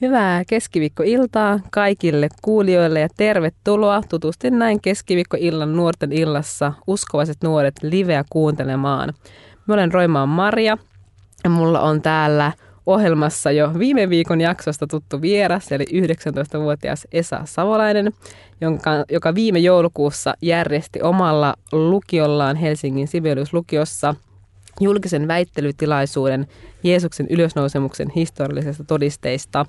Hyvää 0.00 0.42
keskiviikkoiltaa 0.44 1.60
kaikille 1.70 2.28
kuulijoille 2.42 3.00
ja 3.00 3.08
tervetuloa 3.16 4.02
tutustin 4.08 4.58
näin 4.58 4.80
keskiviikkoillan 4.80 5.76
nuorten 5.76 6.12
illassa 6.12 6.72
uskovaiset 6.86 7.36
nuoret 7.42 7.74
liveä 7.82 8.24
kuuntelemaan. 8.30 9.14
Mä 9.66 9.74
olen 9.74 9.92
Roimaan 9.92 10.28
Maria 10.28 10.78
ja 11.44 11.50
mulla 11.50 11.80
on 11.80 12.02
täällä 12.02 12.52
ohjelmassa 12.86 13.50
jo 13.50 13.70
viime 13.78 14.10
viikon 14.10 14.40
jaksosta 14.40 14.86
tuttu 14.86 15.22
vieras, 15.22 15.72
eli 15.72 15.84
19-vuotias 15.92 17.06
Esa 17.12 17.40
Savolainen, 17.44 18.12
jonka, 18.60 18.90
joka 19.10 19.34
viime 19.34 19.58
joulukuussa 19.58 20.34
järjesti 20.42 21.02
omalla 21.02 21.54
lukiollaan 21.72 22.56
Helsingin 22.56 23.08
Sibelius-lukiossa– 23.08 24.14
julkisen 24.80 25.28
väittelytilaisuuden 25.28 26.46
Jeesuksen 26.82 27.26
ylösnousemuksen 27.30 28.10
historiallisesta 28.10 28.84
todisteista. 28.84 29.66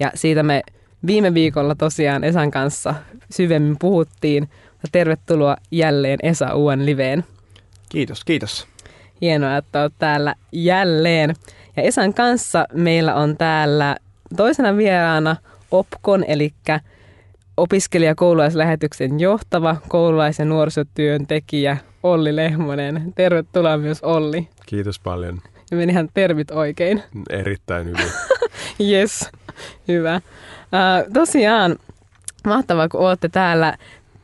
Ja 0.00 0.12
siitä 0.14 0.42
me 0.42 0.62
viime 1.06 1.34
viikolla 1.34 1.74
tosiaan 1.74 2.24
Esan 2.24 2.50
kanssa 2.50 2.94
syvemmin 3.30 3.76
puhuttiin. 3.78 4.48
Tervetuloa 4.92 5.56
jälleen 5.70 6.18
Esa 6.22 6.54
uuden 6.54 6.86
liveen. 6.86 7.24
Kiitos, 7.88 8.24
kiitos. 8.24 8.66
Hienoa, 9.20 9.56
että 9.56 9.82
olet 9.82 9.92
täällä 9.98 10.34
jälleen. 10.52 11.34
Ja 11.76 11.82
Esan 11.82 12.14
kanssa 12.14 12.66
meillä 12.72 13.14
on 13.14 13.36
täällä 13.36 13.96
toisena 14.36 14.76
vieraana 14.76 15.36
Opkon, 15.70 16.24
eli 16.28 16.52
opiskelijakoululaislähetyksen 17.56 19.20
johtava 19.20 19.76
koululais- 19.88 20.38
ja 20.38 20.44
nuorisotyöntekijä 20.44 21.76
Olli 22.02 22.36
Lehmonen. 22.36 23.12
Tervetuloa 23.14 23.76
myös 23.76 24.02
Olli. 24.02 24.48
Kiitos 24.66 24.98
paljon. 24.98 25.38
Ja 25.70 25.76
menihän 25.76 26.08
termit 26.14 26.50
oikein. 26.50 27.02
Erittäin 27.30 27.86
hyvin. 27.86 28.12
yes, 28.92 29.30
hyvä. 29.88 30.16
Uh, 30.16 31.12
tosiaan, 31.12 31.76
mahtavaa 32.46 32.88
kun 32.88 33.00
olette 33.00 33.28
täällä. 33.28 33.76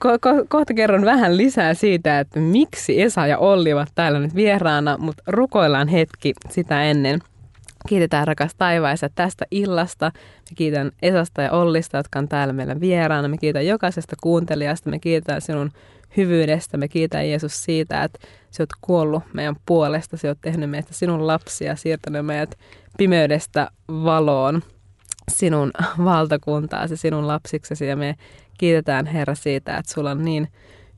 Ko- 0.05 0.19
ko- 0.27 0.47
kohta 0.49 0.75
kerron 0.75 1.05
vähän 1.05 1.37
lisää 1.37 1.75
siitä, 1.75 2.21
että 2.21 2.41
miksi 2.41 3.03
Esa 3.03 3.27
ja 3.27 3.39
Olli 3.39 3.73
ovat 3.73 3.89
täällä 3.95 4.19
nyt 4.19 4.35
vieraana, 4.35 4.99
mutta 4.99 5.23
rukoillaan 5.27 5.89
hetki 5.89 6.35
sitä 6.51 6.83
ennen. 6.85 7.21
Kiitetään 7.89 8.27
rakas 8.27 8.55
taivaisa 8.59 9.09
tästä 9.15 9.45
illasta. 9.51 10.13
Me 10.51 10.55
kiitän 10.55 10.91
Esasta 11.03 11.43
ja 11.43 11.51
Ollista, 11.51 11.97
jotka 11.97 12.19
on 12.19 12.29
täällä 12.29 12.53
meillä 12.53 12.81
vieraana. 12.81 13.29
Me 13.29 13.39
kiitän 13.39 13.67
jokaisesta 13.67 14.17
kuuntelijasta. 14.23 14.91
Me 14.91 14.99
kiitän 14.99 15.41
sinun 15.41 15.71
hyvyydestä. 16.17 16.77
Me 16.77 16.89
kiitän 16.89 17.29
Jeesus 17.29 17.65
siitä, 17.65 18.05
että 18.05 18.19
sä 18.51 18.63
oot 18.63 18.71
kuollut 18.81 19.23
meidän 19.33 19.57
puolesta. 19.67 20.17
Sä 20.17 20.29
oot 20.29 20.39
tehnyt 20.41 20.71
meistä 20.71 20.95
sinun 20.95 21.27
lapsia, 21.27 21.77
siirtänyt 21.77 22.27
meidät 22.27 22.59
pimeydestä 22.99 23.71
valoon 23.89 24.63
sinun 25.33 25.71
valtakuntaasi, 26.05 26.97
sinun 26.97 27.27
lapsiksesi. 27.27 27.87
Ja 27.87 27.97
me 27.97 28.17
kiitetään 28.59 29.07
Herra 29.07 29.35
siitä, 29.35 29.77
että 29.77 29.93
sulla 29.93 30.11
on 30.11 30.25
niin 30.25 30.49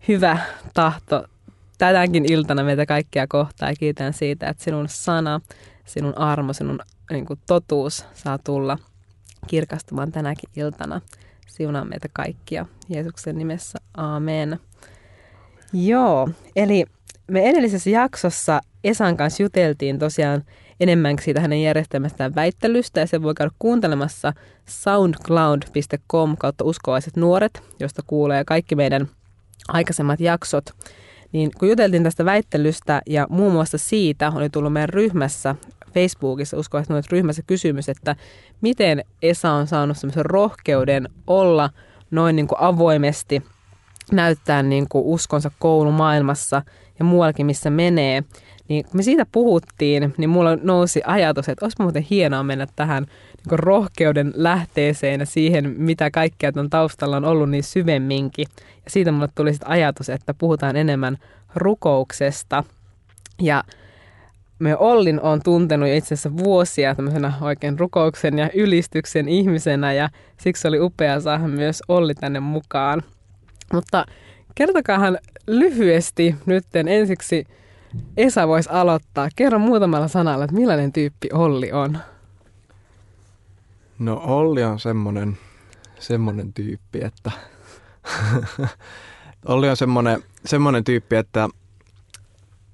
hyvä 0.08 0.38
tahto 0.74 1.24
tänäkin 1.78 2.32
iltana 2.32 2.64
meitä 2.64 2.86
kaikkia 2.86 3.26
kohtaa. 3.26 3.68
Ja 3.68 3.76
kiitän 3.76 4.12
siitä, 4.12 4.48
että 4.48 4.64
sinun 4.64 4.88
sana, 4.88 5.40
sinun 5.84 6.18
armo, 6.18 6.52
sinun 6.52 6.78
niin 7.10 7.26
kuin, 7.26 7.40
totuus 7.46 8.04
saa 8.14 8.38
tulla 8.38 8.78
kirkastumaan 9.46 10.12
tänäkin 10.12 10.50
iltana. 10.56 11.00
Siunaa 11.46 11.84
meitä 11.84 12.08
kaikkia 12.12 12.66
Jeesuksen 12.88 13.38
nimessä. 13.38 13.78
Amen. 13.94 14.60
Joo, 15.72 16.28
eli 16.56 16.84
me 17.26 17.50
edellisessä 17.50 17.90
jaksossa 17.90 18.60
Esan 18.84 19.16
kanssa 19.16 19.42
juteltiin 19.42 19.98
tosiaan 19.98 20.44
enemmän 20.80 21.16
siitä 21.20 21.40
hänen 21.40 21.62
järjestämästään 21.62 22.34
väittelystä 22.34 23.00
ja 23.00 23.06
se 23.06 23.22
voi 23.22 23.34
käydä 23.34 23.50
kuuntelemassa 23.58 24.32
soundcloud.com 24.68 26.36
kautta 26.36 26.64
uskovaiset 26.64 27.16
nuoret, 27.16 27.62
josta 27.80 28.02
kuulee 28.06 28.44
kaikki 28.44 28.74
meidän 28.74 29.08
aikaisemmat 29.68 30.20
jaksot. 30.20 30.64
Niin 31.32 31.50
kun 31.58 31.68
juteltiin 31.68 32.02
tästä 32.02 32.24
väittelystä 32.24 33.02
ja 33.06 33.26
muun 33.30 33.52
muassa 33.52 33.78
siitä 33.78 34.32
oli 34.34 34.50
tullut 34.50 34.72
meidän 34.72 34.88
ryhmässä, 34.88 35.54
Facebookissa 35.94 36.56
uskovaiset 36.56 36.90
nuoret 36.90 37.12
ryhmässä 37.12 37.42
kysymys, 37.46 37.88
että 37.88 38.16
miten 38.60 39.04
Esa 39.22 39.50
on 39.50 39.66
saanut 39.66 39.98
semmoisen 39.98 40.26
rohkeuden 40.26 41.08
olla 41.26 41.70
noin 42.10 42.36
niin 42.36 42.48
kuin 42.48 42.60
avoimesti– 42.60 43.42
näyttää 44.12 44.62
niin 44.62 44.86
kuin 44.88 45.04
uskonsa 45.04 45.50
koulumaailmassa 45.58 46.62
ja 46.98 47.04
muuallakin, 47.04 47.46
missä 47.46 47.70
menee. 47.70 48.24
Niin 48.68 48.84
kun 48.84 48.96
me 48.96 49.02
siitä 49.02 49.26
puhuttiin, 49.32 50.14
niin 50.16 50.30
mulla 50.30 50.58
nousi 50.62 51.00
ajatus, 51.06 51.48
että 51.48 51.64
olisi 51.64 51.82
muuten 51.82 52.06
hienoa 52.10 52.42
mennä 52.42 52.66
tähän 52.76 53.02
niin 53.02 53.48
kuin 53.48 53.58
rohkeuden 53.58 54.32
lähteeseen 54.36 55.20
ja 55.20 55.26
siihen, 55.26 55.74
mitä 55.78 56.10
kaikkea 56.10 56.52
tuon 56.52 56.70
taustalla 56.70 57.16
on 57.16 57.24
ollut 57.24 57.50
niin 57.50 57.64
syvemminkin. 57.64 58.46
Ja 58.84 58.90
siitä 58.90 59.12
mulle 59.12 59.28
tuli 59.34 59.52
sitten 59.52 59.70
ajatus, 59.70 60.08
että 60.08 60.34
puhutaan 60.34 60.76
enemmän 60.76 61.18
rukouksesta. 61.54 62.64
Ja 63.42 63.64
me 64.58 64.76
Ollin 64.76 65.20
on 65.20 65.42
tuntenut 65.42 65.88
itse 65.88 66.14
asiassa 66.14 66.36
vuosia 66.36 66.94
tämmöisenä 66.94 67.32
oikein 67.40 67.78
rukouksen 67.78 68.38
ja 68.38 68.50
ylistyksen 68.54 69.28
ihmisenä 69.28 69.92
ja 69.92 70.08
siksi 70.36 70.68
oli 70.68 70.80
upea 70.80 71.20
saada 71.20 71.48
myös 71.48 71.82
Olli 71.88 72.14
tänne 72.14 72.40
mukaan. 72.40 73.02
Mutta 73.72 74.06
kertokaahan 74.54 75.18
lyhyesti 75.46 76.34
nytten 76.46 76.88
ensiksi 76.88 77.46
Esa 78.16 78.48
voisi 78.48 78.70
aloittaa. 78.72 79.28
Kerro 79.36 79.58
muutamalla 79.58 80.08
sanalla, 80.08 80.44
että 80.44 80.56
millainen 80.56 80.92
tyyppi 80.92 81.28
Olli 81.32 81.72
on. 81.72 81.98
No 83.98 84.20
Olli 84.24 84.64
on 84.64 84.80
semmoinen, 84.80 85.38
semmoinen 85.98 86.52
tyyppi, 86.52 87.04
että 87.04 87.30
Olli 89.46 89.68
on 89.70 89.76
semmoinen, 89.76 90.22
semmoinen 90.44 90.84
tyyppi, 90.84 91.16
että, 91.16 91.48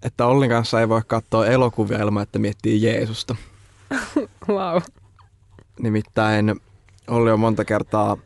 että 0.02 0.26
Ollin 0.26 0.50
kanssa 0.50 0.80
ei 0.80 0.88
voi 0.88 1.02
katsoa 1.06 1.46
elokuvia 1.46 1.98
ilman, 1.98 2.22
että 2.22 2.38
miettii 2.38 2.82
Jeesusta. 2.82 3.36
wow. 4.48 4.82
Nimittäin 5.80 6.60
Olli 7.08 7.30
on 7.30 7.40
monta 7.40 7.64
kertaa 7.64 8.16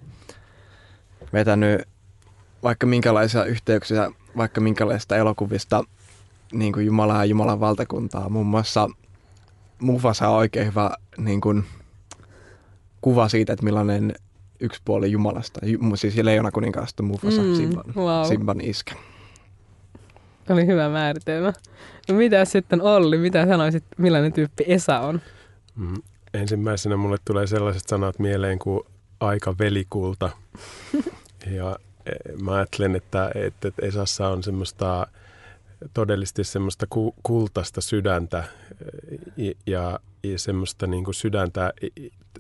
vetänyt 1.33 1.89
vaikka 2.62 2.86
minkälaisia 2.86 3.44
yhteyksiä, 3.44 4.10
vaikka 4.36 4.60
minkälaista 4.60 5.16
elokuvista 5.16 5.84
niin 6.52 6.72
kuin 6.72 6.86
Jumalaa 6.86 7.24
ja 7.24 7.24
Jumalan 7.24 7.60
valtakuntaa. 7.60 8.28
Muun 8.28 8.46
muassa 8.46 8.88
Mufasa 9.78 10.28
on 10.28 10.36
oikein 10.36 10.66
hyvä 10.66 10.91
niin 11.16 11.41
kuin, 11.41 11.64
kuva 13.00 13.28
siitä, 13.28 13.52
että 13.52 13.64
millainen 13.64 14.14
yksi 14.60 14.80
puoli 14.84 15.12
Jumalasta, 15.12 15.60
siis 15.94 16.16
Leijona 16.16 16.50
kuninkaasta 16.50 17.02
Mufasa, 17.02 17.42
mm, 17.42 17.54
Simban, 17.54 17.84
wow. 17.96 18.24
Simban 18.24 18.60
iskä. 18.60 18.94
Oli 20.50 20.66
hyvä 20.66 20.88
määritelmä. 20.88 21.52
No 22.08 22.14
mitä 22.14 22.44
sitten 22.44 22.82
Olli, 22.82 23.19
mitä 23.19 23.46
sanoisit, 23.46 23.84
millainen 23.98 24.32
tyyppi 24.32 24.64
Esa 24.66 25.00
on? 25.00 25.20
Mm, 25.76 26.02
ensimmäisenä 26.34 26.96
mulle 26.96 27.16
tulee 27.25 27.46
sellaiset 27.46 27.88
sanat 27.88 28.19
mieleen 28.19 28.58
kuin 28.58 28.80
aika 29.20 29.54
velikulta. 29.58 30.30
ja 31.56 31.76
mä 32.42 32.54
ajattelen, 32.54 32.96
että, 32.96 33.30
että 33.34 33.72
Esassa 33.82 34.28
on 34.28 34.42
semmoista 34.42 35.06
todellisesti 35.94 36.44
semmoista 36.44 36.86
kultaista 37.22 37.80
sydäntä 37.80 38.44
ja, 39.66 40.00
ja 40.22 40.38
semmoista 40.38 40.86
niin 40.86 41.04
kuin 41.04 41.14
sydäntä 41.14 41.72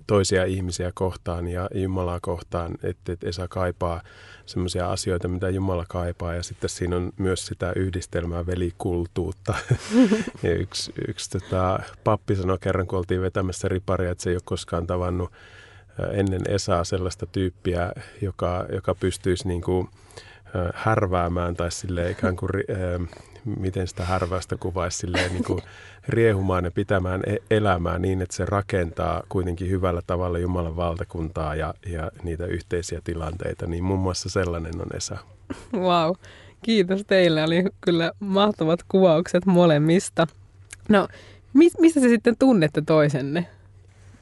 toisia 0.06 0.44
ihmisiä 0.44 0.90
kohtaan 0.94 1.48
ja 1.48 1.68
Jumalaa 1.74 2.20
kohtaan, 2.20 2.74
että, 2.82 3.12
että 3.12 3.28
Esa 3.28 3.48
kaipaa 3.48 4.02
semmoisia 4.46 4.90
asioita, 4.92 5.28
mitä 5.28 5.50
Jumala 5.50 5.84
kaipaa 5.88 6.34
ja 6.34 6.42
sitten 6.42 6.70
siinä 6.70 6.96
on 6.96 7.12
myös 7.18 7.46
sitä 7.46 7.72
yhdistelmää 7.76 8.46
velikultuutta. 8.46 9.54
ja 10.42 10.54
yksi, 10.54 10.92
yksi 11.08 11.30
tota, 11.30 11.80
pappi 12.04 12.36
sanoi 12.36 12.58
kerran, 12.60 12.86
kun 12.86 12.98
oltiin 12.98 13.22
vetämässä 13.22 13.68
riparia, 13.68 14.10
että 14.10 14.24
se 14.24 14.30
ei 14.30 14.36
ole 14.36 14.42
koskaan 14.44 14.86
tavannut 14.86 15.32
ennen 16.12 16.42
Esaa 16.48 16.84
sellaista 16.84 17.26
tyyppiä, 17.26 17.92
joka, 18.22 18.66
joka 18.72 18.94
pystyisi 18.94 19.48
niin 19.48 19.62
kuin 19.62 19.88
härväämään 20.74 21.56
tai 21.56 21.72
sille 21.72 22.10
ikään 22.10 22.36
kuin, 22.36 22.50
miten 23.44 23.88
sitä 23.88 24.04
härvästä 24.04 24.56
kuvaisi, 24.56 24.98
silleen 24.98 25.32
niin 25.32 25.44
kuin 25.44 25.62
riehumaan 26.08 26.64
ja 26.64 26.70
pitämään 26.70 27.22
e-, 27.26 27.56
elämää 27.56 27.98
niin, 27.98 28.22
että 28.22 28.36
se 28.36 28.44
rakentaa 28.44 29.22
kuitenkin 29.28 29.70
hyvällä 29.70 30.02
tavalla 30.06 30.38
Jumalan 30.38 30.76
valtakuntaa 30.76 31.54
ja, 31.54 31.74
ja 31.86 32.10
niitä 32.22 32.46
yhteisiä 32.46 33.00
tilanteita. 33.04 33.66
Niin 33.66 33.84
muun 33.84 34.00
muassa 34.00 34.28
sellainen 34.28 34.80
on 34.80 34.96
Esa. 34.96 35.18
Wow, 35.74 36.14
kiitos 36.62 37.04
teille. 37.06 37.44
Oli 37.44 37.64
kyllä 37.80 38.12
mahtavat 38.20 38.80
kuvaukset 38.88 39.46
molemmista. 39.46 40.26
No, 40.88 41.08
mistä 41.54 42.00
se 42.00 42.08
sitten 42.08 42.36
tunnette 42.38 42.82
toisenne? 42.86 43.46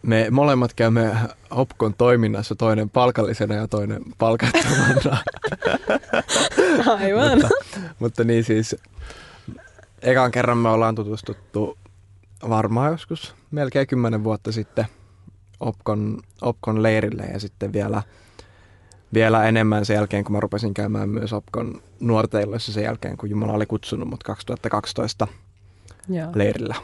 Me 0.06 0.26
molemmat 0.30 0.74
käymme 0.74 1.16
Hopkon 1.56 1.94
toiminnassa, 1.94 2.54
toinen 2.54 2.90
palkallisena 2.90 3.54
ja 3.54 3.68
toinen 3.68 4.02
palkattomana. 4.18 5.18
Aivan. 7.00 7.30
mutta, 7.30 7.48
mutta 7.98 8.24
niin 8.24 8.44
siis, 8.44 8.76
ekan 10.02 10.30
kerran 10.30 10.58
me 10.58 10.68
ollaan 10.68 10.94
tutustuttu 10.94 11.78
varmaan 12.48 12.92
joskus 12.92 13.34
melkein 13.50 13.86
kymmenen 13.86 14.24
vuotta 14.24 14.52
sitten. 14.52 14.86
Opkon, 15.60 16.18
Opkon 16.42 16.82
leirille 16.82 17.22
ja 17.22 17.40
sitten 17.40 17.72
vielä, 17.72 18.02
vielä 19.14 19.44
enemmän 19.44 19.84
sen 19.84 19.94
jälkeen, 19.94 20.24
kun 20.24 20.32
mä 20.32 20.40
rupesin 20.40 20.74
käymään 20.74 21.08
myös 21.08 21.32
Opkon 21.32 21.82
nuorteilloissa 22.00 22.72
sen 22.72 22.84
jälkeen, 22.84 23.16
kun 23.16 23.30
Jumala 23.30 23.52
oli 23.52 23.66
kutsunut 23.66 24.08
mut 24.08 24.22
2012 24.22 25.26
Joo. 26.08 26.30
leirillä. 26.34 26.74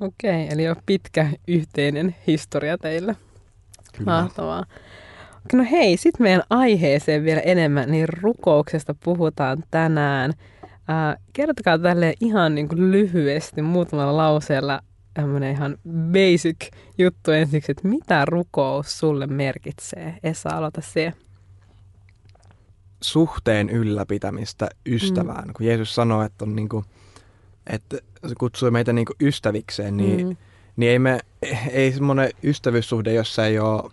Okei, 0.00 0.48
eli 0.50 0.68
on 0.68 0.76
pitkä 0.86 1.30
yhteinen 1.48 2.16
historia 2.26 2.78
teillä. 2.78 3.14
Kyllä. 3.98 4.12
Mahtavaa. 4.12 4.64
No 5.52 5.64
hei, 5.70 5.96
sitten 5.96 6.22
meidän 6.24 6.42
aiheeseen 6.50 7.24
vielä 7.24 7.40
enemmän, 7.40 7.90
niin 7.90 8.08
rukouksesta 8.08 8.94
puhutaan 9.04 9.62
tänään. 9.70 10.32
Äh, 10.62 11.16
kertokaa 11.32 11.78
tälle 11.78 12.14
ihan 12.20 12.54
niin 12.54 12.68
kuin 12.68 12.90
lyhyesti 12.90 13.62
muutamalla 13.62 14.16
lauseella 14.16 14.80
tämmöinen 15.14 15.52
ihan 15.52 15.76
basic 16.12 16.56
juttu 16.98 17.30
ensiksi, 17.30 17.72
että 17.72 17.88
mitä 17.88 18.24
rukous 18.24 18.98
sulle 18.98 19.26
merkitsee? 19.26 20.18
Esa, 20.22 20.48
aloita 20.48 20.80
se. 20.80 21.12
Suhteen 23.02 23.70
ylläpitämistä 23.70 24.68
ystävään. 24.86 25.46
Mm. 25.46 25.52
Kun 25.56 25.66
Jeesus 25.66 25.94
sanoi, 25.94 26.26
että, 26.26 26.44
on 26.44 26.56
niinku, 26.56 26.84
että 27.66 27.98
se 28.28 28.34
kutsui 28.38 28.70
meitä 28.70 28.92
niinku 28.92 29.12
ystävikseen, 29.20 29.96
niin, 29.96 30.26
mm. 30.26 30.36
niin 30.76 30.90
ei, 30.92 30.98
me, 30.98 31.20
ei 31.70 31.92
semmoinen 31.92 32.30
ystävyyssuhde, 32.44 33.12
jossa 33.12 33.46
ei 33.46 33.58
ole 33.58 33.90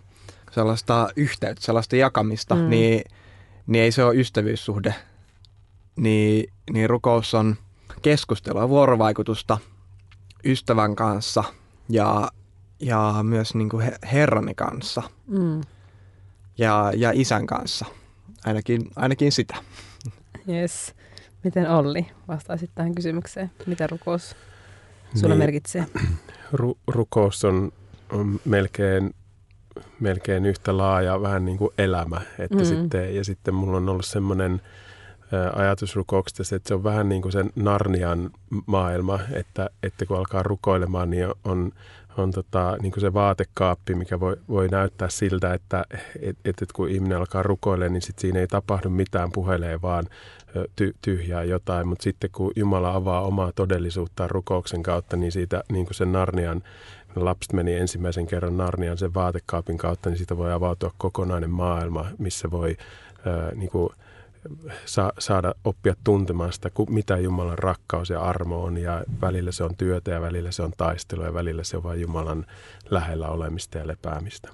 sellaista 0.50 1.08
yhteyttä, 1.16 1.64
sellaista 1.64 1.96
jakamista, 1.96 2.54
mm. 2.54 2.70
niin, 2.70 3.04
niin 3.66 3.84
ei 3.84 3.92
se 3.92 4.04
ole 4.04 4.14
ystävyyssuhde. 4.14 4.94
Niin, 5.96 6.52
niin 6.72 6.90
rukous 6.90 7.34
on 7.34 7.56
keskustelua, 8.02 8.68
vuorovaikutusta 8.68 9.58
ystävän 10.44 10.96
kanssa 10.96 11.44
ja, 11.88 12.30
ja 12.80 13.14
myös 13.22 13.54
niin 13.54 13.68
kuin 13.68 13.92
herrani 14.12 14.54
kanssa 14.54 15.02
Mm. 15.26 15.60
ja, 16.58 16.92
ja 16.96 17.12
isän 17.14 17.46
kanssa. 17.46 17.86
Ainakin, 18.44 18.90
ainakin 18.96 19.32
sitä. 19.32 19.56
Yes. 20.48 20.94
Miten 21.48 21.70
Olli 21.70 22.06
vastaisit 22.28 22.70
tähän 22.74 22.94
kysymykseen? 22.94 23.50
Mitä 23.66 23.86
rukous 23.86 24.36
sulle 25.14 25.28
Niin. 25.34 25.38
merkitsee? 25.38 25.86
Ru- 26.54 26.78
rukous 26.86 27.44
on, 27.44 27.72
on 28.12 28.40
melkein, 28.44 29.14
melkein 30.00 30.46
yhtä 30.46 30.76
laaja 30.76 31.22
vähän 31.22 31.44
niin 31.44 31.58
kuin 31.58 31.70
elämä. 31.78 32.20
Että 32.38 32.56
Mm. 32.58 32.64
sitten, 32.64 33.16
ja 33.16 33.24
sitten 33.24 33.54
mulla 33.54 33.76
on 33.76 33.88
ollut 33.88 34.04
semmoinen 34.06 34.60
ajatus 35.54 35.96
rukouksesta, 35.96 36.56
että 36.56 36.68
se 36.68 36.74
on 36.74 36.84
vähän 36.84 37.08
niin 37.08 37.22
kuin 37.22 37.32
sen 37.32 37.50
Narnian 37.56 38.30
maailma, 38.66 39.18
että, 39.32 39.70
että 39.82 40.06
kun 40.06 40.16
alkaa 40.18 40.42
rukoilemaan, 40.42 41.10
niin 41.10 41.28
on, 41.44 41.72
on 42.18 42.30
tota, 42.30 42.76
niin 42.82 42.92
kuin 42.92 43.00
se 43.00 43.14
vaatekaappi, 43.14 43.94
mikä 43.94 44.20
voi, 44.20 44.36
voi 44.48 44.68
näyttää 44.68 45.08
siltä, 45.08 45.54
että 45.54 45.84
et, 46.20 46.36
et, 46.44 46.62
et 46.62 46.72
kun 46.72 46.88
ihminen 46.88 47.18
alkaa 47.18 47.42
rukoilemaan, 47.42 47.92
niin 47.92 48.02
sit 48.02 48.18
siinä 48.18 48.40
ei 48.40 48.46
tapahdu 48.46 48.90
mitään, 48.90 49.32
puhelee 49.32 49.82
vaan 49.82 50.04
ty, 50.76 50.94
tyhjää 51.02 51.44
jotain, 51.44 51.88
mutta 51.88 52.02
sitten 52.02 52.30
kun 52.30 52.52
Jumala 52.56 52.94
avaa 52.94 53.20
omaa 53.20 53.52
todellisuuttaan 53.52 54.30
rukouksen 54.30 54.82
kautta, 54.82 55.16
niin 55.16 55.32
siitä 55.32 55.62
niin 55.72 55.86
kuin 55.86 55.94
sen 55.94 56.12
Narnian, 56.12 56.62
lapset 57.16 57.52
meni 57.52 57.74
ensimmäisen 57.74 58.26
kerran 58.26 58.56
Narnian 58.56 58.98
sen 58.98 59.14
vaatekaapin 59.14 59.78
kautta, 59.78 60.10
niin 60.10 60.18
siitä 60.18 60.36
voi 60.36 60.52
avautua 60.52 60.90
kokonainen 60.98 61.50
maailma, 61.50 62.06
missä 62.18 62.50
voi 62.50 62.76
ö, 63.26 63.54
niin 63.54 63.70
kuin, 63.70 63.88
sa, 64.84 65.12
saada 65.18 65.54
oppia 65.64 65.94
tuntemaan 66.04 66.52
sitä, 66.52 66.70
ku- 66.70 66.86
mitä 66.90 67.18
Jumalan 67.18 67.58
rakkaus 67.58 68.10
ja 68.10 68.20
armo 68.20 68.62
on. 68.62 68.78
Ja 68.78 69.04
välillä 69.20 69.52
se 69.52 69.64
on 69.64 69.76
työtä 69.76 70.10
ja 70.10 70.20
välillä 70.20 70.50
se 70.50 70.62
on 70.62 70.72
taistelua 70.76 71.26
ja 71.26 71.34
välillä 71.34 71.64
se 71.64 71.76
on 71.76 71.82
vain 71.82 72.00
Jumalan 72.00 72.46
lähellä 72.90 73.28
olemista 73.28 73.78
ja 73.78 73.86
lepäämistä. 73.86 74.48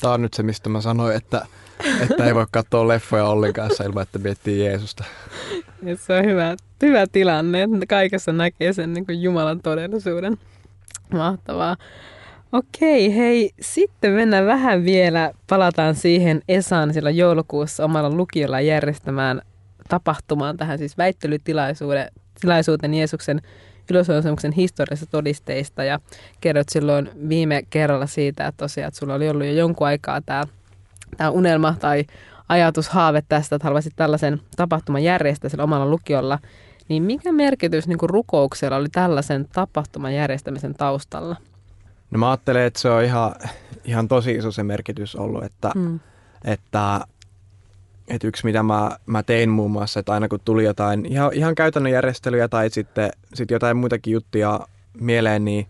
Tämä 0.00 0.14
on 0.14 0.22
nyt 0.22 0.34
se, 0.34 0.42
mistä 0.42 0.68
mä 0.68 0.80
sanoin, 0.80 1.16
että, 1.16 1.46
että 2.00 2.24
ei 2.24 2.34
voi 2.34 2.46
katsoa 2.50 2.88
leffoja 2.88 3.24
Ollin 3.24 3.52
kanssa 3.52 3.84
ilman, 3.84 4.02
että 4.02 4.18
miettii 4.18 4.64
Jeesusta. 4.64 5.04
Ja 5.82 5.96
se 5.96 6.12
on 6.12 6.24
hyvä, 6.24 6.56
hyvä 6.82 7.06
tilanne, 7.12 7.62
että 7.62 7.86
kaikessa 7.88 8.32
näkee 8.32 8.72
sen 8.72 8.92
niin 8.92 9.06
kuin 9.06 9.22
Jumalan 9.22 9.62
todellisuuden. 9.62 10.38
Mahtavaa. 11.12 11.76
Okei, 12.52 13.16
hei, 13.16 13.50
sitten 13.60 14.12
mennään 14.12 14.46
vähän 14.46 14.84
vielä, 14.84 15.32
palataan 15.48 15.94
siihen 15.94 16.42
Esan 16.48 16.94
sillä 16.94 17.10
joulukuussa 17.10 17.84
omalla 17.84 18.10
lukiolla 18.10 18.60
järjestämään 18.60 19.42
tapahtumaan 19.88 20.56
tähän 20.56 20.78
siis 20.78 20.98
väittelytilaisuuden 20.98 22.08
tilaisuuteen 22.40 22.94
Jeesuksen 22.94 23.42
ylösnousemuksen 23.90 24.52
historiallisista 24.52 25.10
todisteista. 25.10 25.84
Ja 25.84 26.00
kerroit 26.40 26.68
silloin 26.68 27.10
viime 27.28 27.62
kerralla 27.70 28.06
siitä, 28.06 28.46
että 28.46 28.64
tosiaan 28.64 28.88
että 28.88 29.00
sulla 29.00 29.14
oli 29.14 29.28
ollut 29.28 29.46
jo 29.46 29.52
jonkun 29.52 29.86
aikaa 29.86 30.20
tämä, 30.20 30.44
tämä 31.16 31.30
unelma 31.30 31.74
tai 31.80 32.04
ajatus, 32.48 32.88
haave 32.88 33.22
tästä, 33.28 33.56
että 33.56 33.66
haluaisit 33.66 33.92
tällaisen 33.96 34.40
tapahtuman 34.56 35.04
järjestää 35.04 35.50
sillä 35.50 35.64
omalla 35.64 35.86
lukiolla, 35.86 36.38
niin 36.88 37.02
mikä 37.02 37.32
merkitys 37.32 37.88
niin 37.88 37.98
rukouksella 38.02 38.76
oli 38.76 38.88
tällaisen 38.88 39.46
tapahtuman 39.52 40.14
järjestämisen 40.14 40.74
taustalla? 40.74 41.36
No 42.12 42.18
mä 42.18 42.30
ajattelen, 42.30 42.62
että 42.62 42.80
se 42.80 42.90
on 42.90 43.04
ihan, 43.04 43.34
ihan 43.84 44.08
tosi 44.08 44.32
iso 44.32 44.52
se 44.52 44.62
merkitys 44.62 45.16
ollut, 45.16 45.44
että, 45.44 45.72
Mm. 45.74 46.00
että, 46.44 47.00
että 48.08 48.26
yksi 48.26 48.44
mitä 48.44 48.62
mä, 48.62 48.90
mä 49.06 49.22
tein 49.22 49.50
muun 49.50 49.70
muassa, 49.70 50.00
että 50.00 50.12
aina 50.12 50.28
kun 50.28 50.40
tuli 50.44 50.64
jotain 50.64 51.06
ihan, 51.06 51.30
ihan 51.32 51.54
käytännön 51.54 51.92
järjestelyjä 51.92 52.48
tai 52.48 52.70
sitten 52.70 53.10
sit 53.34 53.50
jotain 53.50 53.76
muitakin 53.76 54.12
juttuja 54.12 54.60
mieleen, 55.00 55.44
niin, 55.44 55.66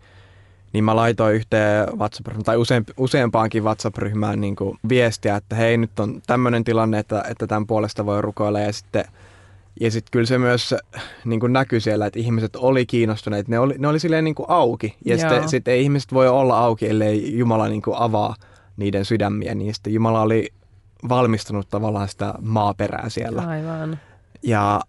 niin 0.73 0.85
mä 0.85 0.97
laitoin 0.97 1.35
yhteen 1.35 1.87
WhatsApp 1.99 2.39
tai 2.45 2.57
useamp, 2.57 2.89
useampaankin 2.97 3.65
WhatsApp-ryhmään 3.65 4.41
niin 4.41 4.57
kuin 4.57 4.79
viestiä, 4.89 5.37
että 5.37 5.57
hei 5.57 5.77
nyt 5.77 6.01
on 6.01 6.23
tämmöinen 6.27 6.65
tilanne, 6.65 6.99
että, 6.99 7.25
että 7.31 7.47
tämän 7.47 7.67
puolesta 7.67 8.07
voi 8.07 8.23
rukoilla 8.23 8.61
ja 8.61 8.73
sitten 8.73 9.05
ja 9.81 9.91
sitten 9.91 10.11
kyllä 10.11 10.27
se 10.27 10.39
myös 10.39 10.75
niin 11.25 11.41
kuin 11.41 11.53
näkyi 11.53 11.81
siellä, 11.81 12.07
että 12.07 12.19
ihmiset 12.19 12.57
oli 12.57 12.87
kiinnostuneet, 12.87 13.49
ne 13.49 13.59
oli, 13.59 13.75
ne 13.79 13.89
oli 13.89 13.99
silleen 13.99 14.25
niin 14.25 14.35
kuin 14.35 14.47
auki. 14.51 14.97
Ja 15.05 15.19
sitten 15.19 15.49
sit 15.49 15.69
ei 15.69 15.83
ihmiset 15.83 16.13
voi 16.13 16.29
olla 16.29 16.59
auki, 16.59 16.89
ellei 16.89 17.39
Jumala 17.39 17.69
niin 17.69 17.83
kuin 17.83 17.97
avaa 17.97 18.35
niiden 18.77 19.05
sydämiä. 19.05 19.55
Niin 19.55 19.75
sitten 19.75 19.95
Jumala 19.95 20.23
oli 20.23 20.49
valmistanut 21.09 21.69
tavallaan 21.69 22.09
sitä 22.09 22.35
maaperää 22.41 23.09
siellä. 23.09 23.43
Aivan. 23.43 23.99
Ja, 24.43 24.81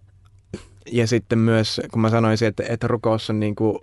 ja 0.92 1.06
sitten 1.06 1.38
myös, 1.38 1.80
kun 1.92 2.02
mä 2.02 2.10
sanoisin, 2.10 2.48
että, 2.48 2.62
että 2.68 2.88
rukous 2.88 3.30
on 3.30 3.40
niin 3.40 3.54
kuin 3.54 3.78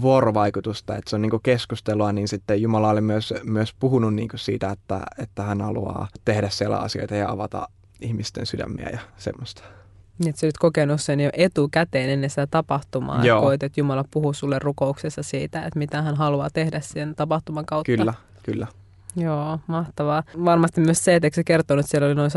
vuorovaikutusta, 0.00 0.96
että 0.96 1.10
se 1.10 1.16
on 1.16 1.22
niin 1.22 1.30
kuin 1.30 1.42
keskustelua, 1.42 2.12
niin 2.12 2.28
sitten 2.28 2.62
Jumala 2.62 2.90
oli 2.90 3.00
myös, 3.00 3.34
myös 3.44 3.74
puhunut 3.80 4.14
niin 4.14 4.28
kuin 4.28 4.40
siitä, 4.40 4.70
että, 4.70 5.00
että 5.18 5.42
hän 5.42 5.60
haluaa 5.60 6.08
tehdä 6.24 6.48
siellä 6.48 6.78
asioita 6.78 7.14
ja 7.14 7.30
avata 7.30 7.68
ihmisten 8.00 8.46
sydämiä 8.46 8.88
ja 8.92 8.98
semmoista. 9.16 9.62
Niin, 10.18 10.28
että 10.28 10.40
sä 10.40 10.46
olit 10.46 10.58
kokenut 10.58 11.00
sen 11.00 11.20
jo 11.20 11.30
etukäteen 11.32 12.10
ennen 12.10 12.30
sitä 12.30 12.46
tapahtumaa. 12.46 13.24
Joo. 13.24 13.38
Että 13.38 13.46
koit, 13.46 13.62
että 13.62 13.80
Jumala 13.80 14.04
puhuu 14.10 14.32
sulle 14.32 14.58
rukouksessa 14.58 15.22
siitä, 15.22 15.58
että 15.66 15.78
mitä 15.78 16.02
hän 16.02 16.16
haluaa 16.16 16.50
tehdä 16.50 16.80
sen 16.80 17.14
tapahtuman 17.14 17.66
kautta. 17.66 17.96
Kyllä, 17.96 18.14
kyllä. 18.42 18.66
Joo, 19.16 19.58
mahtavaa. 19.66 20.22
Varmasti 20.44 20.80
myös 20.80 21.04
se, 21.04 21.14
että 21.14 21.28
se 21.32 21.44
kertonut, 21.44 21.80
että 21.80 21.90
siellä 21.90 22.06
oli 22.06 22.14
noin 22.14 22.30
150-180 22.30 22.32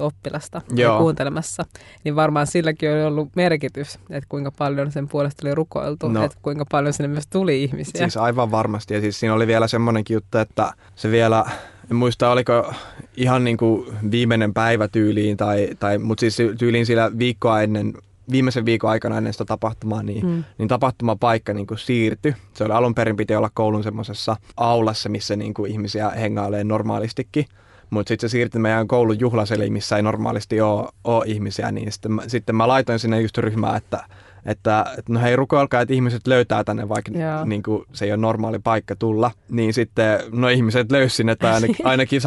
oppilasta 0.00 0.62
Joo. 0.74 0.98
kuuntelemassa. 0.98 1.64
Niin 2.04 2.16
varmaan 2.16 2.46
silläkin 2.46 2.90
oli 2.92 3.04
ollut 3.04 3.28
merkitys, 3.36 3.94
että 4.10 4.26
kuinka 4.28 4.50
paljon 4.50 4.92
sen 4.92 5.08
puolesta 5.08 5.46
oli 5.46 5.54
rukoiltu, 5.54 6.08
No. 6.08 6.24
että 6.24 6.38
kuinka 6.42 6.64
paljon 6.70 6.92
sinne 6.92 7.08
myös 7.08 7.26
tuli 7.26 7.62
ihmisiä. 7.64 7.98
Siis 7.98 8.16
aivan 8.16 8.50
varmasti. 8.50 8.94
Ja 8.94 9.00
siis 9.00 9.20
siinä 9.20 9.34
oli 9.34 9.46
vielä 9.46 9.68
semmoinenkin 9.68 10.14
juttu, 10.14 10.38
että 10.38 10.72
se 10.94 11.10
vielä, 11.10 11.44
en 11.90 11.96
muista 11.96 12.30
oliko 12.30 12.72
ihan 13.16 13.44
niin 13.44 13.56
kuin 13.56 13.86
viimeinen 14.10 14.54
päivä 14.54 14.88
tyyliin, 14.88 15.36
tai, 15.36 15.68
tai, 15.78 15.98
mutta 15.98 16.20
siis 16.20 16.36
tyyliin 16.58 16.86
sillä 16.86 17.10
viikkoa 17.18 17.62
ennen, 17.62 17.94
viimeisen 18.30 18.64
viikon 18.64 18.90
aikana 18.90 19.18
ennen 19.18 19.32
sitä 19.32 19.44
tapahtumaa, 19.44 20.02
niin, 20.02 20.26
Mm. 20.26 20.44
niin 20.58 20.68
tapahtumapaikka 20.68 21.52
niin 21.54 21.66
kuin 21.66 21.78
siirtyi. 21.78 22.34
Se 22.54 22.64
oli 22.64 22.72
alun 22.72 22.94
perin 22.94 23.16
piti 23.16 23.34
olla 23.34 23.50
koulun 23.54 23.82
semmoisessa 23.82 24.36
aulassa, 24.56 25.08
missä 25.08 25.36
niin 25.36 25.54
kuin 25.54 25.72
ihmisiä 25.72 26.08
hengailee 26.10 26.64
normaalistikin. 26.64 27.44
Mutta 27.90 28.08
sitten 28.08 28.28
se 28.28 28.32
siirtyi 28.32 28.60
meidän 28.60 28.88
koulun 28.88 29.20
juhlaseliin, 29.20 29.72
missä 29.72 29.96
ei 29.96 30.02
normaalisti 30.02 30.60
ole, 30.60 30.88
ole 31.04 31.24
ihmisiä, 31.26 31.72
niin 31.72 31.92
sitten 31.92 32.12
mä, 32.12 32.22
sitten 32.26 32.56
mä 32.56 32.68
laitoin 32.68 32.98
sinne 32.98 33.20
just 33.20 33.38
ryhmään, 33.38 33.76
että, 33.76 34.04
että, 34.46 34.84
että 34.98 35.12
no 35.12 35.20
hei 35.20 35.36
rukoilkaa, 35.36 35.80
että 35.80 35.94
ihmiset 35.94 36.26
löytää 36.26 36.64
tänne, 36.64 36.88
vaikka 36.88 37.12
Joo. 37.18 37.44
niin 37.44 37.62
kuin, 37.62 37.84
se 37.92 38.04
ei 38.04 38.10
ole 38.10 38.16
normaali 38.16 38.58
paikka 38.58 38.96
tulla. 38.96 39.30
Niin 39.48 39.74
sitten 39.74 40.20
no 40.32 40.48
ihmiset 40.48 40.92
löysi 40.92 41.16
sinne, 41.16 41.36
tai 41.36 41.54
ainakin, 41.54 41.86
ainakin 41.92 42.20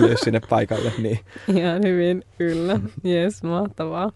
150-180 0.00 0.02
löysi 0.06 0.24
sinne 0.24 0.40
paikalle. 0.48 0.92
Niin. 0.98 1.20
Ihan 1.48 1.82
hyvin, 1.82 2.24
kyllä. 2.38 2.80
Jes, 3.04 3.42
mahtavaa. 3.42 4.12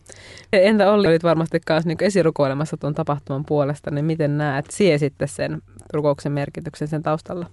Entä 0.53 0.93
Olli, 0.93 1.09
olit 1.09 1.23
varmasti 1.23 1.61
myös 1.71 1.87
niin 1.87 1.99
esirukoilemassa 2.01 2.77
tuon 2.77 2.95
tapahtuman 2.95 3.45
puolesta, 3.45 3.91
niin 3.91 4.05
miten 4.05 4.39
näet 4.39 4.67
sie 4.71 4.99
sitten 4.99 5.29
sen 5.29 5.63
rukouksen 5.93 6.33
merkityksen 6.33 6.89
sen 6.89 7.03
taustalla? 7.03 7.47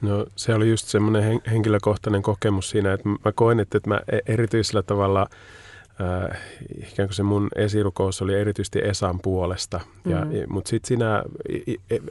No 0.00 0.26
se 0.36 0.54
oli 0.54 0.70
just 0.70 0.86
semmoinen 0.86 1.22
hen- 1.22 1.50
henkilökohtainen 1.50 2.22
kokemus 2.22 2.70
siinä, 2.70 2.92
että 2.92 3.08
mä 3.08 3.32
koin, 3.34 3.60
että, 3.60 3.78
että 3.78 3.90
mä 3.90 4.00
e- 4.12 4.32
erityisellä 4.32 4.82
tavalla 4.82 5.26
äh, 6.00 6.40
ikään 6.76 7.08
kuin 7.08 7.14
se 7.14 7.22
mun 7.22 7.48
esirukous 7.56 8.22
oli 8.22 8.34
erityisesti 8.34 8.78
Esan 8.78 9.20
puolesta. 9.22 9.80
Ja, 10.04 10.24
mm. 10.24 10.30
Mutta 10.48 10.68
sitten 10.68 10.88
siinä 10.88 11.22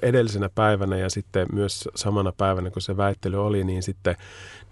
edellisenä 0.02 0.50
päivänä 0.56 0.98
ja 0.98 1.10
sitten 1.10 1.48
myös 1.54 1.90
samana 1.96 2.32
päivänä, 2.32 2.72
kun 2.72 2.82
se 2.82 2.98
väittely 2.98 3.46
oli, 3.46 3.64
niin 3.64 3.84
sitten 3.84 4.16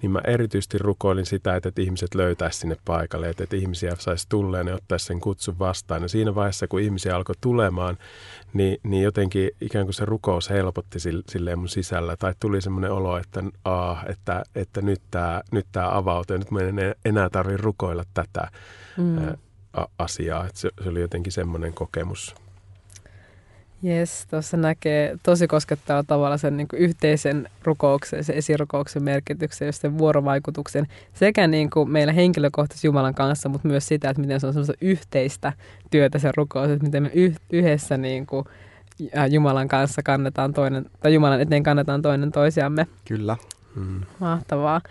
niin 0.01 0.11
mä 0.11 0.21
erityisesti 0.23 0.77
rukoilin 0.77 1.25
sitä, 1.25 1.55
että, 1.55 1.69
että 1.69 1.81
ihmiset 1.81 2.15
löytäisi 2.15 2.59
sinne 2.59 2.77
paikalle, 2.85 3.29
että, 3.29 3.43
että 3.43 3.55
ihmisiä 3.55 3.95
saisi 3.99 4.29
tulleen 4.29 4.67
ja 4.67 4.75
ottaisi 4.75 5.05
sen 5.05 5.19
kutsun 5.19 5.59
vastaan. 5.59 6.01
Ja 6.01 6.07
siinä 6.07 6.35
vaiheessa, 6.35 6.67
kun 6.67 6.79
ihmisiä 6.79 7.15
alkoi 7.15 7.35
tulemaan, 7.41 7.97
niin, 8.53 8.77
niin 8.83 9.03
jotenkin 9.03 9.49
ikään 9.61 9.85
kuin 9.85 9.93
se 9.93 10.05
rukous 10.05 10.49
helpotti 10.49 10.99
silleen 11.29 11.59
mun 11.59 11.69
sisällä. 11.69 12.15
Tai 12.15 12.33
tuli 12.39 12.61
semmoinen 12.61 12.91
olo, 12.91 13.17
että, 13.17 13.43
aa, 13.65 14.03
että, 14.07 14.43
että 14.55 14.81
nyt 14.81 15.01
tämä 15.11 15.41
nyt 15.51 15.67
tää 15.71 15.97
avautuu 15.97 16.37
nyt 16.37 16.51
mä 16.51 16.59
en 16.59 16.95
enää 17.05 17.29
tarvitse 17.29 17.61
rukoilla 17.61 18.03
tätä 18.13 18.51
mm. 18.97 19.37
asiaa. 19.99 20.45
Että 20.45 20.59
se, 20.59 20.69
se 20.83 20.89
oli 20.89 21.01
jotenkin 21.01 21.33
semmoinen 21.33 21.73
kokemus. 21.73 22.35
Jes, 23.81 24.27
tuossa 24.29 24.57
näkee 24.57 25.17
tosi 25.23 25.47
koskettava 25.47 26.03
tavalla 26.03 26.37
sen 26.37 26.57
niin 26.57 26.67
kuin 26.67 26.79
yhteisen 26.79 27.49
rukouksen, 27.63 28.23
sen 28.23 28.35
esirukouksen 28.35 29.03
merkityksen 29.03 29.65
ja 29.65 29.71
sen 29.71 29.97
vuorovaikutuksen 29.97 30.87
sekä 31.13 31.47
niin 31.47 31.69
kuin 31.69 31.91
meillä 31.91 32.13
henkilökohtaisesti 32.13 32.87
Jumalan 32.87 33.15
kanssa, 33.15 33.49
mutta 33.49 33.67
myös 33.67 33.87
sitä, 33.87 34.09
että 34.09 34.21
miten 34.21 34.39
se 34.39 34.47
on 34.47 34.53
semmoista 34.53 34.73
yhteistä 34.81 35.53
työtä 35.91 36.19
se 36.19 36.31
rukous, 36.37 36.69
että 36.69 36.85
miten 36.85 37.03
me 37.03 37.11
yhdessä 37.49 37.97
niin 37.97 38.25
kuin 38.25 38.45
Jumalan 39.29 39.67
kanssa 39.67 40.03
kannetaan 40.03 40.53
toinen, 40.53 40.85
tai 40.99 41.13
Jumalan 41.13 41.41
eteen 41.41 41.63
kannetaan 41.63 42.01
toinen 42.01 42.31
toisiamme. 42.31 42.87
Kyllä. 43.05 43.37
Hmm. 43.75 44.01
Mahtavaa. 44.19 44.81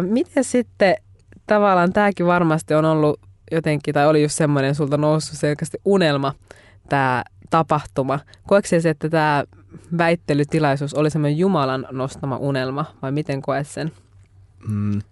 Miten 0.00 0.44
sitten 0.44 0.96
tavallaan 1.46 1.92
tämäkin 1.92 2.26
varmasti 2.26 2.74
on 2.74 2.84
ollut 2.84 3.20
jotenkin, 3.52 3.94
tai 3.94 4.06
oli 4.06 4.22
just 4.22 4.34
semmoinen 4.34 4.74
sulta 4.74 4.96
noussut 4.96 5.38
selkeästi 5.38 5.78
unelma, 5.84 6.34
tämä 6.88 7.24
tapahtuma. 7.50 8.18
Koetko 8.46 8.68
se, 8.68 8.90
että 8.90 9.08
tämä 9.08 9.44
väittelytilaisuus 9.98 10.94
oli 10.94 11.10
semmoinen 11.10 11.38
Jumalan 11.38 11.86
nostama 11.90 12.36
unelma, 12.36 12.84
vai 13.02 13.12
miten 13.12 13.42
koet 13.42 13.66
sen? 13.66 13.92
Mm. 14.68 15.02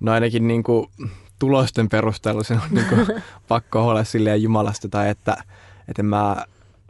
No 0.00 0.12
ainakin 0.12 0.48
niin 0.48 0.62
kuin 0.62 0.86
tulosten 1.38 1.88
perusteella 1.88 2.42
se 2.42 2.54
on 2.54 2.60
niin 2.70 2.86
kuin 2.86 3.06
pakko 3.48 3.88
olla 3.88 4.04
silleen 4.04 4.42
Jumalasta, 4.42 4.88
tai 4.88 5.08
että, 5.08 5.36
että 5.88 6.02
mä 6.02 6.36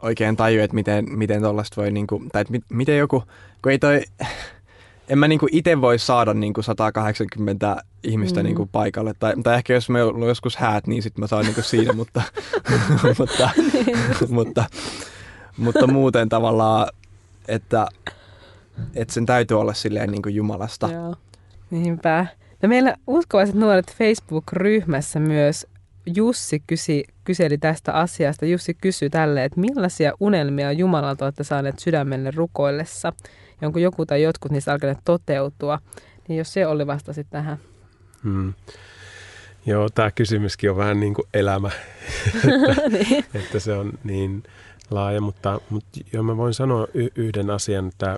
oikein 0.01 0.35
tajua, 0.35 0.63
että 0.63 0.75
miten, 0.75 1.05
miten 1.17 1.41
tuollaista 1.41 1.81
voi, 1.81 1.91
niin 1.91 2.07
kuin, 2.07 2.29
tai 2.29 2.41
että 2.41 2.53
miten 2.69 2.97
joku, 2.97 3.23
kun 3.61 3.71
ei 3.71 3.79
toi, 3.79 4.01
en 5.09 5.19
mä 5.19 5.27
niinku 5.27 5.47
itse 5.51 5.81
voi 5.81 5.99
saada 5.99 6.33
niinku 6.33 6.61
180 6.61 7.83
ihmistä 8.03 8.39
mm. 8.39 8.43
niinku 8.43 8.65
paikalle. 8.65 9.13
Tai, 9.19 9.33
tai 9.43 9.55
ehkä 9.55 9.73
jos 9.73 9.89
me 9.89 10.03
on 10.03 10.21
joskus 10.21 10.57
häät, 10.57 10.87
niin 10.87 11.03
sitten 11.03 11.21
mä 11.21 11.27
saan 11.27 11.45
niinku 11.45 11.61
siinä, 11.61 11.93
mutta, 12.01 12.21
mutta, 13.17 13.49
mutta, 14.29 14.65
mutta 15.57 15.87
muuten 15.87 16.29
tavallaan, 16.29 16.87
että, 17.47 17.87
että 18.95 19.13
sen 19.13 19.25
täytyy 19.25 19.59
olla 19.59 19.73
silleen 19.73 20.11
niinku 20.11 20.29
Jumalasta. 20.29 20.89
Joo, 20.91 21.15
niinpä. 21.69 22.25
No 22.61 22.69
meillä 22.69 22.95
uskovaiset 23.07 23.55
nuoret 23.55 23.95
Facebook-ryhmässä 23.97 25.19
myös 25.19 25.67
Jussi 26.15 26.63
kysi, 26.67 27.03
kyseli 27.23 27.57
tästä 27.57 27.93
asiasta. 27.93 28.45
Jussi 28.45 28.73
kysyi 28.73 29.09
tälle, 29.09 29.43
että 29.43 29.59
millaisia 29.59 30.13
unelmia 30.19 30.71
Jumalalta 30.71 31.25
olette 31.25 31.43
saaneet 31.43 31.79
sydämenne 31.79 32.31
rukoillessa– 32.31 33.13
ja 33.61 33.67
onko 33.67 33.79
joku 33.79 34.05
tai 34.05 34.21
jotkut 34.21 34.51
niistä 34.51 34.71
alkaneet 34.71 34.99
toteutua, 35.05 35.79
niin 36.27 36.37
jos 36.37 36.53
se 36.53 36.67
oli 36.67 36.87
vastasi 36.87 37.23
tähän. 37.23 37.57
Hmm. 38.23 38.53
Joo, 39.65 39.89
tämä 39.89 40.11
kysymyskin 40.11 40.71
on 40.71 40.77
vähän 40.77 40.99
niin 40.99 41.13
kuin 41.13 41.27
elämä, 41.33 41.71
että, 42.35 42.89
niin. 42.89 43.25
että 43.33 43.59
se 43.59 43.73
on 43.73 43.93
niin 44.03 44.43
laaja, 44.89 45.21
mutta, 45.21 45.61
mutta 45.69 45.99
jo 46.13 46.23
mä 46.23 46.37
voin 46.37 46.53
sanoa 46.53 46.87
y- 46.93 47.09
yhden 47.15 47.49
asian, 47.49 47.87
että 47.87 48.17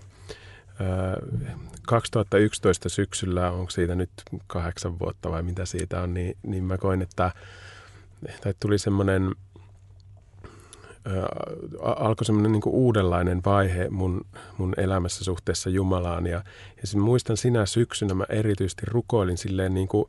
2011 1.87 2.89
syksyllä, 2.89 3.51
onko 3.51 3.69
siitä 3.69 3.95
nyt 3.95 4.09
kahdeksan 4.47 4.99
vuotta 4.99 5.31
vai 5.31 5.43
mitä 5.43 5.65
siitä 5.65 6.01
on, 6.01 6.13
niin, 6.13 6.37
niin 6.43 6.63
mä 6.63 6.77
koin, 6.77 7.01
että, 7.01 7.31
että 8.25 8.53
tuli 8.59 8.77
semmoinen 8.77 9.35
alkoi 11.81 12.25
semmoinen 12.25 12.51
niin 12.51 12.61
uudenlainen 12.65 13.41
vaihe 13.45 13.89
mun, 13.89 14.25
mun 14.57 14.73
elämässä 14.77 15.23
suhteessa 15.23 15.69
Jumalaan. 15.69 16.27
Ja, 16.27 16.43
ja 16.81 16.87
sen 16.87 17.01
muistan 17.01 17.37
sinä 17.37 17.65
syksynä 17.65 18.13
mä 18.13 18.25
erityisesti 18.29 18.81
rukoilin 18.87 19.37
silleen 19.37 19.73
niin 19.73 19.87
kuin 19.87 20.05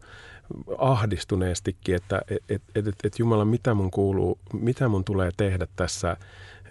ahdistuneestikin, 0.79 1.95
että 1.95 2.23
et, 2.31 2.63
et, 2.75 2.87
et, 2.87 2.95
et 3.05 3.19
Jumala, 3.19 3.45
mitä 3.45 3.75
mun 3.75 3.91
kuuluu, 3.91 4.39
mitä 4.53 4.89
mun 4.89 5.05
tulee 5.05 5.31
tehdä 5.37 5.67
tässä– 5.77 6.17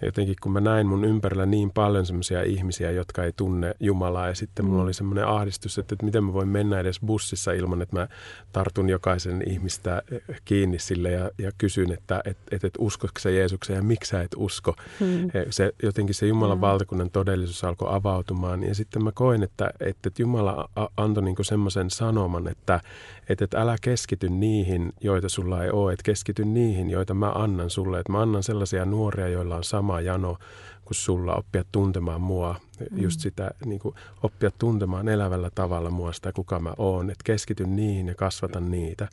jotenkin 0.02 0.36
kun 0.42 0.52
mä 0.52 0.60
näin 0.60 0.86
mun 0.86 1.04
ympärillä 1.04 1.46
niin 1.46 1.70
paljon 1.70 2.06
semmoisia 2.06 2.42
ihmisiä, 2.42 2.90
jotka 2.90 3.24
ei 3.24 3.32
tunne 3.32 3.74
Jumalaa 3.80 4.28
ja 4.28 4.34
sitten 4.34 4.64
mulla 4.64 4.78
mm. 4.78 4.84
oli 4.84 4.94
semmoinen 4.94 5.26
ahdistus, 5.26 5.78
että, 5.78 5.94
että 5.94 6.06
miten 6.06 6.24
mä 6.24 6.32
voin 6.32 6.48
mennä 6.48 6.80
edes 6.80 7.00
bussissa 7.06 7.52
ilman, 7.52 7.82
että 7.82 7.96
mä 7.96 8.08
tartun 8.52 8.88
jokaisen 8.88 9.42
ihmistä 9.46 10.02
kiinni 10.44 10.78
sille 10.78 11.10
ja, 11.10 11.30
ja 11.38 11.50
kysyn, 11.58 11.92
että 11.92 12.22
et, 12.24 12.38
et, 12.50 12.64
et 12.64 12.74
uskotko 12.78 13.20
sä 13.20 13.30
Jeesukseen 13.30 13.76
ja 13.76 13.82
miksi 13.82 14.10
sä 14.10 14.22
et 14.22 14.34
usko. 14.36 14.74
Mm. 15.00 15.30
Se, 15.50 15.72
jotenkin 15.82 16.14
se 16.14 16.26
Jumalan 16.26 16.58
mm. 16.58 16.60
valtakunnan 16.60 17.10
todellisuus 17.10 17.64
alkoi 17.64 17.88
avautumaan 17.90 18.62
ja 18.62 18.74
sitten 18.74 19.04
mä 19.04 19.12
koin, 19.12 19.42
että, 19.42 19.70
että, 19.80 20.08
että 20.08 20.22
Jumala 20.22 20.68
antoi 20.96 21.22
niin 21.22 21.36
semmoisen 21.42 21.90
sanoman, 21.90 22.48
että, 22.48 22.80
että, 23.28 23.44
että 23.44 23.60
älä 23.60 23.76
keskity 23.80 24.28
niihin, 24.28 24.92
joita 25.00 25.28
sulla 25.28 25.64
ei 25.64 25.70
ole, 25.70 25.92
että 25.92 26.02
keskity 26.02 26.44
niihin, 26.44 26.90
joita 26.90 27.14
mä 27.14 27.30
annan 27.30 27.70
sulle. 27.70 28.00
Että 28.00 28.12
mä 28.12 28.20
annan 28.20 28.42
sellaisia 28.42 28.84
nuoria, 28.84 29.28
joilla 29.28 29.56
on 29.56 29.64
sama 29.64 29.89
jano 29.98 30.36
kuin 30.84 30.96
sulla, 30.96 31.34
oppia 31.34 31.64
tuntemaan 31.72 32.20
mua, 32.20 32.56
mm. 32.90 33.02
just 33.02 33.20
sitä 33.20 33.50
niin 33.64 33.80
kuin, 33.80 33.94
oppia 34.22 34.50
tuntemaan 34.58 35.08
elävällä 35.08 35.50
tavalla 35.54 35.90
mua 35.90 36.12
sitä, 36.12 36.32
kuka 36.32 36.58
mä 36.60 36.74
oon. 36.78 37.10
Että 37.10 37.24
keskity 37.24 37.66
niihin 37.66 38.08
ja 38.08 38.14
kasvata 38.14 38.60
niitä. 38.60 39.08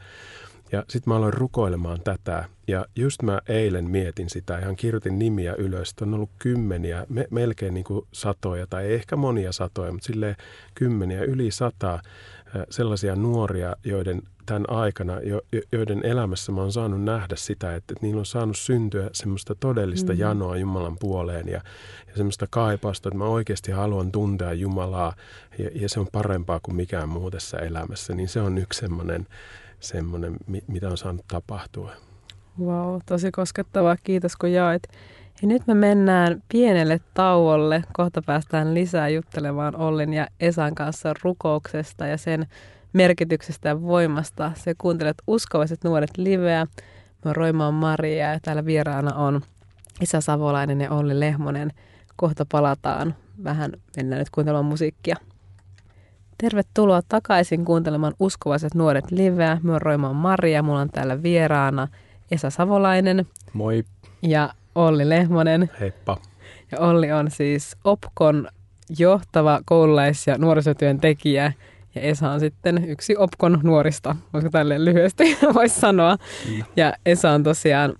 Ja 0.71 0.83
sitten 0.89 1.11
mä 1.11 1.17
aloin 1.17 1.33
rukoilemaan 1.33 2.01
tätä 2.01 2.45
ja 2.67 2.85
just 2.95 3.21
mä 3.21 3.41
eilen 3.47 3.89
mietin 3.89 4.29
sitä, 4.29 4.59
ihan 4.59 4.75
kirjoitin 4.75 5.19
nimiä 5.19 5.55
ylös. 5.57 5.95
On 6.01 6.13
ollut 6.13 6.29
kymmeniä, 6.39 7.05
me, 7.09 7.27
melkein 7.31 7.73
niin 7.73 7.83
kuin 7.83 8.07
satoja 8.11 8.67
tai 8.67 8.93
ehkä 8.93 9.15
monia 9.15 9.51
satoja, 9.51 9.91
mutta 9.91 10.05
silleen 10.05 10.35
kymmeniä, 10.75 11.23
yli 11.23 11.51
sata 11.51 11.99
sellaisia 12.69 13.15
nuoria, 13.15 13.75
joiden 13.83 14.21
tämän 14.45 14.69
aikana, 14.69 15.19
jo, 15.21 15.41
joiden 15.71 16.05
elämässä 16.05 16.51
mä 16.51 16.61
oon 16.61 16.71
saanut 16.71 17.03
nähdä 17.03 17.35
sitä, 17.35 17.75
että, 17.75 17.93
että 17.93 18.05
niillä 18.05 18.19
on 18.19 18.25
saanut 18.25 18.57
syntyä 18.57 19.09
semmoista 19.13 19.55
todellista 19.55 20.13
mm. 20.13 20.19
janoa 20.19 20.57
Jumalan 20.57 20.97
puoleen 20.99 21.47
ja, 21.47 21.61
ja 22.07 22.15
semmoista 22.15 22.47
kaipausta, 22.49 23.09
että 23.09 23.17
mä 23.17 23.25
oikeasti 23.25 23.71
haluan 23.71 24.11
tuntea 24.11 24.53
Jumalaa 24.53 25.13
ja, 25.57 25.69
ja 25.75 25.89
se 25.89 25.99
on 25.99 26.07
parempaa 26.11 26.59
kuin 26.63 26.75
mikään 26.75 27.09
muu 27.09 27.31
tässä 27.31 27.57
elämässä. 27.57 28.13
Niin 28.13 28.29
se 28.29 28.41
on 28.41 28.57
yksi 28.57 28.79
semmoinen, 28.79 29.27
semmoinen 29.79 30.37
mitä 30.67 30.89
on 30.89 30.97
saanut 30.97 31.25
tapahtua. 31.27 31.91
Wow, 32.59 32.99
tosi 33.05 33.31
koskettavaa. 33.31 33.97
Kiitos 34.03 34.35
kun 34.35 34.51
jaoit. 34.51 34.83
Ja 35.41 35.47
nyt 35.47 35.67
me 35.67 35.73
mennään 35.73 36.43
pienelle 36.49 36.99
tauolle. 37.13 37.83
Kohta 37.93 38.21
päästään 38.21 38.73
lisää 38.73 39.09
juttelemaan 39.09 39.75
Ollin 39.75 40.13
ja 40.13 40.27
Esan 40.39 40.75
kanssa 40.75 41.13
rukouksesta 41.23 42.07
ja 42.07 42.17
sen 42.17 42.47
merkityksestä 42.93 43.69
ja 43.69 43.81
voimasta. 43.81 44.51
Se 44.55 44.73
kuuntelet 44.77 45.17
uskovaiset 45.27 45.83
nuoret 45.83 46.17
liveä. 46.17 46.67
Mä 47.25 47.33
Roima 47.33 47.67
on 47.67 47.73
Maria 47.73 48.31
ja 48.31 48.39
täällä 48.39 48.65
vieraana 48.65 49.15
on 49.15 49.41
Isä 50.01 50.21
Savolainen 50.21 50.81
ja 50.81 50.91
Olli 50.91 51.19
Lehmonen. 51.19 51.71
Kohta 52.15 52.45
palataan. 52.51 53.15
Vähän 53.43 53.71
mennään 53.97 54.19
nyt 54.19 54.29
kuuntelemaan 54.29 54.65
musiikkia. 54.65 55.15
Tervetuloa 56.37 57.01
takaisin 57.09 57.65
kuuntelemaan 57.65 58.13
Uskovaiset 58.19 58.75
nuoret 58.75 59.11
liveä. 59.11 59.57
Mä 59.63 59.79
Roima 59.79 60.09
on 60.09 60.15
Maria. 60.15 60.63
Mulla 60.63 60.81
on 60.81 60.89
täällä 60.89 61.23
vieraana 61.23 61.87
Esa 62.31 62.49
Savolainen. 62.49 63.25
Moi. 63.53 63.83
Ja 64.21 64.53
Olli 64.77 65.09
Lehmonen. 65.09 65.69
Heippa. 65.79 66.17
Ja 66.71 66.79
Olli 66.79 67.11
on 67.11 67.31
siis 67.31 67.77
OPKon 67.83 68.47
johtava 68.99 69.59
koululais- 69.65 70.27
ja 70.27 70.37
nuorisotyöntekijä. 70.37 71.53
Ja 71.95 72.01
Esa 72.01 72.31
on 72.31 72.39
sitten 72.39 72.89
yksi 72.89 73.17
OPKon 73.17 73.59
nuorista, 73.63 74.15
voisiko 74.33 74.51
tälleen 74.51 74.85
lyhyesti 74.85 75.37
voisi 75.53 75.79
sanoa. 75.79 76.17
Mm. 76.49 76.63
Ja 76.75 76.93
Esa 77.05 77.31
on 77.31 77.43
tosiaan, 77.43 77.93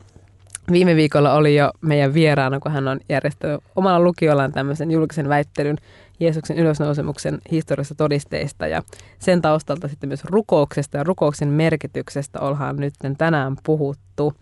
viime 0.72 0.96
viikolla 0.96 1.34
oli 1.34 1.55
jo 1.55 1.72
meidän 1.81 2.13
vieraana, 2.13 2.60
kun 2.60 2.72
hän 2.72 2.88
on 2.88 3.00
järjestänyt 3.10 3.63
omalla 3.75 4.00
lukiollaan 4.00 4.51
tämmöisen 4.51 4.91
julkisen 4.91 5.29
väittelyn 5.29 5.77
Jeesuksen 6.19 6.57
ylösnousemuksen 6.57 7.39
historiasta 7.51 7.96
todisteista 7.96 8.67
ja 8.67 8.84
sen 9.19 9.41
taustalta 9.41 9.88
sitten 9.88 10.10
myös 10.10 10.24
rukouksesta 10.24 10.98
ja 10.98 11.03
rukouksen 11.03 11.50
merkityksestä 11.50 12.39
ollaan 12.39 12.75
nyt 12.75 12.93
tänään 13.17 13.55
puhuttu. 13.65 14.34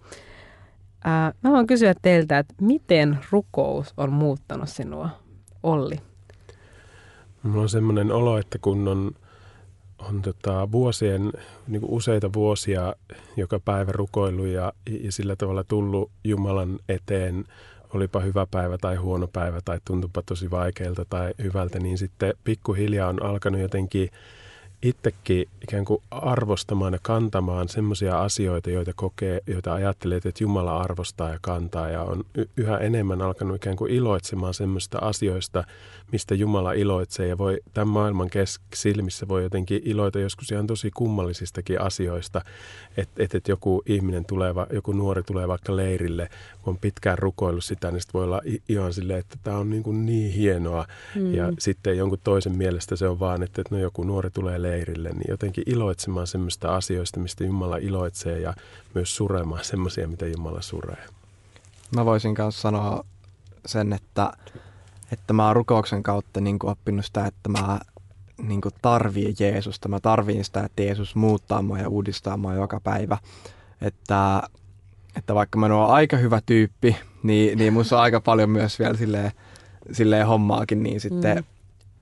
Ää, 1.07 1.33
mä 1.41 1.51
voin 1.51 1.67
kysyä 1.67 1.93
teiltä, 2.01 2.39
että 2.39 2.53
miten 2.61 3.19
rukous 3.31 3.93
on 3.97 4.13
muuttanut 4.13 4.69
sinua, 4.69 5.09
Olli? 5.63 5.95
Mulla 7.43 7.61
on 7.61 7.69
semmoinen 7.69 8.11
olo, 8.11 8.37
että 8.37 8.57
kun 8.61 8.87
on, 8.87 9.11
on 10.09 10.21
tota 10.21 10.71
vuosien, 10.71 11.31
niin 11.67 11.81
kuin 11.81 11.91
useita 11.91 12.33
vuosia 12.33 12.95
joka 13.37 13.59
päivä 13.59 13.91
rukoillut 13.91 14.47
ja, 14.47 14.73
ja 15.01 15.11
sillä 15.11 15.35
tavalla 15.35 15.63
tullut 15.63 16.11
Jumalan 16.23 16.79
eteen, 16.89 17.45
olipa 17.93 18.19
hyvä 18.19 18.47
päivä 18.51 18.77
tai 18.77 18.95
huono 18.95 19.27
päivä 19.27 19.59
tai 19.65 19.79
tuntupa 19.85 20.21
tosi 20.25 20.51
vaikealta 20.51 21.05
tai 21.09 21.33
hyvältä, 21.43 21.79
niin 21.79 21.97
sitten 21.97 22.33
pikkuhiljaa 22.43 23.09
on 23.09 23.23
alkanut 23.23 23.61
jotenkin– 23.61 24.09
itsekin 24.85 25.47
ikään 25.63 25.85
kuin 25.85 26.03
arvostamaan 26.11 26.93
ja 26.93 26.99
kantamaan 27.01 27.69
semmoisia 27.69 28.21
asioita, 28.21 28.69
joita 28.69 28.91
kokee, 28.95 29.41
joita 29.47 29.73
ajattelee, 29.73 30.17
että 30.17 30.31
Jumala 30.39 30.77
arvostaa 30.77 31.29
ja 31.29 31.39
kantaa 31.41 31.89
ja 31.89 32.01
on 32.01 32.23
yhä 32.57 32.77
enemmän 32.77 33.21
alkanut 33.21 33.55
ikään 33.55 33.75
kuin 33.75 33.91
iloitsemaan 33.91 34.53
semmoista 34.53 34.97
asioista, 34.97 35.63
mistä 36.11 36.35
Jumala 36.35 36.73
iloitsee. 36.73 37.27
Ja 37.27 37.37
voi 37.37 37.59
tämän 37.73 37.87
maailman 37.87 38.29
kes- 38.29 38.59
silmissä 38.73 39.27
voi 39.27 39.43
jotenkin 39.43 39.81
iloita 39.85 40.19
joskus 40.19 40.51
ihan 40.51 40.67
tosi 40.67 40.91
kummallisistakin 40.91 41.81
asioista, 41.81 42.41
että 42.97 43.23
et, 43.23 43.35
et 43.35 43.47
joku 43.47 43.83
ihminen 43.85 44.25
tulee, 44.25 44.53
joku 44.73 44.91
nuori 44.91 45.23
tulee 45.23 45.47
vaikka 45.47 45.75
leirille, 45.75 46.29
kun 46.61 46.73
on 46.73 46.77
pitkään 46.77 47.17
rukoillut 47.17 47.65
sitä, 47.65 47.91
niin 47.91 48.01
voi 48.13 48.23
olla 48.23 48.41
ihan 48.69 48.93
silleen, 48.93 49.19
että 49.19 49.37
tämä 49.43 49.57
on 49.57 49.69
niin, 49.69 49.83
kuin 49.83 50.05
niin 50.05 50.31
hienoa. 50.31 50.85
Mm. 51.15 51.33
ja 51.33 51.53
sitten 51.59 51.97
jonkun 51.97 52.19
toisen 52.23 52.57
mielestä 52.57 52.95
se 52.95 53.07
on 53.07 53.19
vaan, 53.19 53.43
että, 53.43 53.61
että 53.61 53.75
no 53.75 53.81
joku 53.81 54.03
nuori 54.03 54.29
tulee 54.31 54.61
leirille, 54.61 54.74
niin 54.77 55.29
jotenkin 55.29 55.63
iloitsemaan 55.67 56.27
semmoista 56.27 56.75
asioista, 56.75 57.19
mistä 57.19 57.43
Jumala 57.43 57.77
iloitsee 57.77 58.39
ja 58.39 58.53
myös 58.93 59.15
suremaan 59.15 59.63
semmoisia, 59.63 60.07
mitä 60.07 60.25
Jumala 60.25 60.61
suree. 60.61 61.07
Mä 61.95 62.05
voisin 62.05 62.35
myös 62.37 62.61
sanoa 62.61 63.05
sen, 63.65 63.93
että, 63.93 64.31
että 65.11 65.33
mä 65.33 65.45
oon 65.47 65.55
rukouksen 65.55 66.03
kautta 66.03 66.41
niin 66.41 66.59
kuin 66.59 66.71
oppinut 66.71 67.05
sitä, 67.05 67.25
että 67.25 67.49
mä 67.49 67.79
niin 68.41 68.61
kuin 68.61 68.73
tarviin 68.81 69.35
Jeesusta. 69.39 69.89
Mä 69.89 69.99
tarviin 69.99 70.45
sitä, 70.45 70.63
että 70.63 70.83
Jeesus 70.83 71.15
muuttaa 71.15 71.61
mua 71.61 71.79
ja 71.79 71.89
uudistaa 71.89 72.37
mua 72.37 72.53
joka 72.53 72.79
päivä. 72.79 73.17
Että, 73.81 74.43
että 75.17 75.35
vaikka 75.35 75.59
mä 75.59 75.65
oon 75.65 75.93
aika 75.93 76.17
hyvä 76.17 76.41
tyyppi, 76.45 76.95
niin, 77.23 77.57
niin 77.57 77.73
musta 77.73 77.95
on 77.95 78.01
aika 78.01 78.21
paljon 78.21 78.49
myös 78.49 78.79
vielä 78.79 78.97
silleen, 78.97 79.31
silleen 79.91 80.27
hommaakin, 80.27 80.83
niin 80.83 81.01
sitten 81.01 81.37
mm 81.37 81.54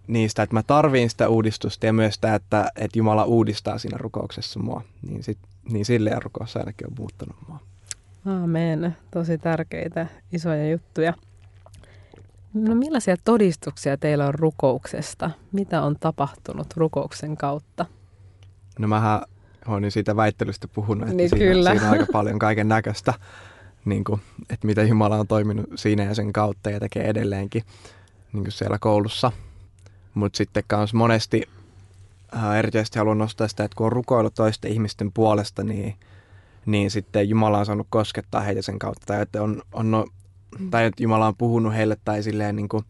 niistä, 0.08 0.44
että 0.44 0.54
mä 0.54 0.64
tarviin 0.64 1.10
sitä 1.10 1.30
uudistusta 1.30 1.86
ja 1.86 1.94
myös 1.94 2.16
sitä, 2.16 2.36
että, 2.36 2.72
että 2.76 3.00
Jumala 3.00 3.24
uudistaa 3.26 3.78
siinä 3.78 3.98
rukouksessa 3.98 4.60
mua. 4.60 4.82
Niin, 5.02 5.24
sit, 5.24 5.38
niin 5.72 5.86
silleen 5.86 6.22
rukous 6.22 6.58
ainakin 6.58 6.88
on 6.88 6.94
muuttanut 6.98 7.36
mua. 7.48 7.60
Aamen. 8.26 8.98
Tosi 9.12 9.38
tärkeitä, 9.38 10.08
isoja 10.32 10.70
juttuja. 10.70 11.14
No 12.54 12.76
millaisia 12.76 13.16
todistuksia 13.26 13.98
teillä 13.98 14.28
on 14.28 14.34
rukouksesta? 14.34 15.32
Mitä 15.52 15.82
on 15.82 15.96
tapahtunut 16.00 16.68
rukouksen 16.76 17.38
kautta? 17.38 17.86
No 18.80 18.88
mähän 18.88 19.22
olen 19.68 19.92
siitä 19.92 20.16
väittelystä 20.16 20.68
puhunut, 20.68 21.04
että 21.04 21.16
niin 21.16 21.30
siinä, 21.30 21.46
kyllä. 21.46 21.70
siinä 21.70 21.88
on 21.88 21.94
aika 21.94 22.06
paljon 22.12 22.40
kaiken 22.40 22.68
näköistä, 22.68 23.14
niin 23.86 24.04
kuin, 24.04 24.22
että 24.50 24.68
mitä 24.68 24.84
Jumala 24.84 25.18
on 25.18 25.28
toiminut 25.28 25.66
siinä 25.76 26.04
ja 26.04 26.16
sen 26.16 26.34
kautta 26.34 26.70
ja 26.70 26.80
tekee 26.80 27.04
edelleenkin 27.04 27.64
niin 28.34 28.44
kuin 28.44 28.52
siellä 28.52 28.78
koulussa– 28.80 29.32
mutta 30.14 30.38
sitten 30.38 30.64
myös 30.72 30.94
monesti 30.94 31.44
äh, 32.36 32.56
erityisesti 32.56 33.00
haluan 33.00 33.18
nostaa 33.18 33.48
sitä, 33.48 33.64
että 33.64 33.76
kun 33.76 33.86
on 33.86 33.92
rukoillut 33.92 34.34
toisten 34.34 34.72
ihmisten 34.72 35.12
puolesta, 35.12 35.64
niin, 35.64 35.96
niin 36.66 36.92
sitten 36.92 37.30
Jumala 37.30 37.60
on 37.60 37.66
saanut 37.66 37.88
koskettaa 37.90 38.42
heitä 38.42 38.62
sen 38.62 38.80
kautta. 38.80 39.06
Tai 39.06 39.22
että, 39.22 39.44
on, 39.44 39.62
on 39.74 39.92
no, 39.92 40.06
tai 40.70 40.86
että 40.86 41.04
Jumala 41.04 41.28
on 41.28 41.36
puhunut 41.36 41.74
heille 41.74 41.98
tai 42.06 42.24
silleen 42.24 42.56
niin 42.56 42.70
kuin 42.70 42.84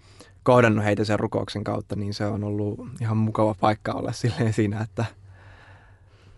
kohdannut 0.44 0.86
heitä 0.86 1.04
sen 1.04 1.20
rukouksen 1.20 1.64
kautta, 1.64 1.96
niin 1.96 2.14
se 2.14 2.26
on 2.26 2.44
ollut 2.44 2.88
ihan 3.02 3.18
mukava 3.18 3.56
paikka 3.60 3.92
olla 3.92 4.12
silleen 4.22 4.54
siinä, 4.54 4.82
että 4.82 5.06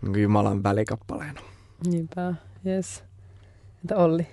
niin 0.02 0.12
kuin 0.12 0.22
Jumalan 0.22 0.62
välikappaleena. 0.62 1.40
Niinpä, 1.86 2.34
yes. 2.66 3.04
Entä 3.82 3.96
Olli? 3.96 4.26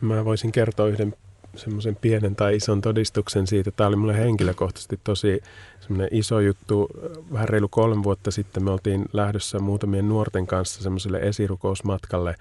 Mä 0.00 0.24
voisin 0.24 0.52
kertoa 0.52 0.86
yhden 0.86 1.14
semmoisen 1.56 1.96
pienen 1.96 2.36
tai 2.36 2.56
ison 2.56 2.80
todistuksen 2.80 3.46
siitä. 3.46 3.70
Tämä 3.70 3.88
oli 3.88 3.96
mulle 3.96 4.18
henkilökohtaisesti 4.18 5.00
tosi 5.04 5.42
semmoinen 5.80 6.08
iso 6.10 6.40
juttu. 6.40 6.88
Vähän 7.32 7.48
reilu 7.48 7.68
kolme 7.68 8.02
vuotta 8.02 8.30
sitten 8.30 8.64
me 8.64 8.70
oltiin 8.70 9.04
lähdössä 9.12 9.58
muutamien 9.58 10.08
nuorten 10.08 10.46
kanssa 10.46 10.82
semmoiselle 10.82 11.18
esirukousmatkalle 11.18 12.34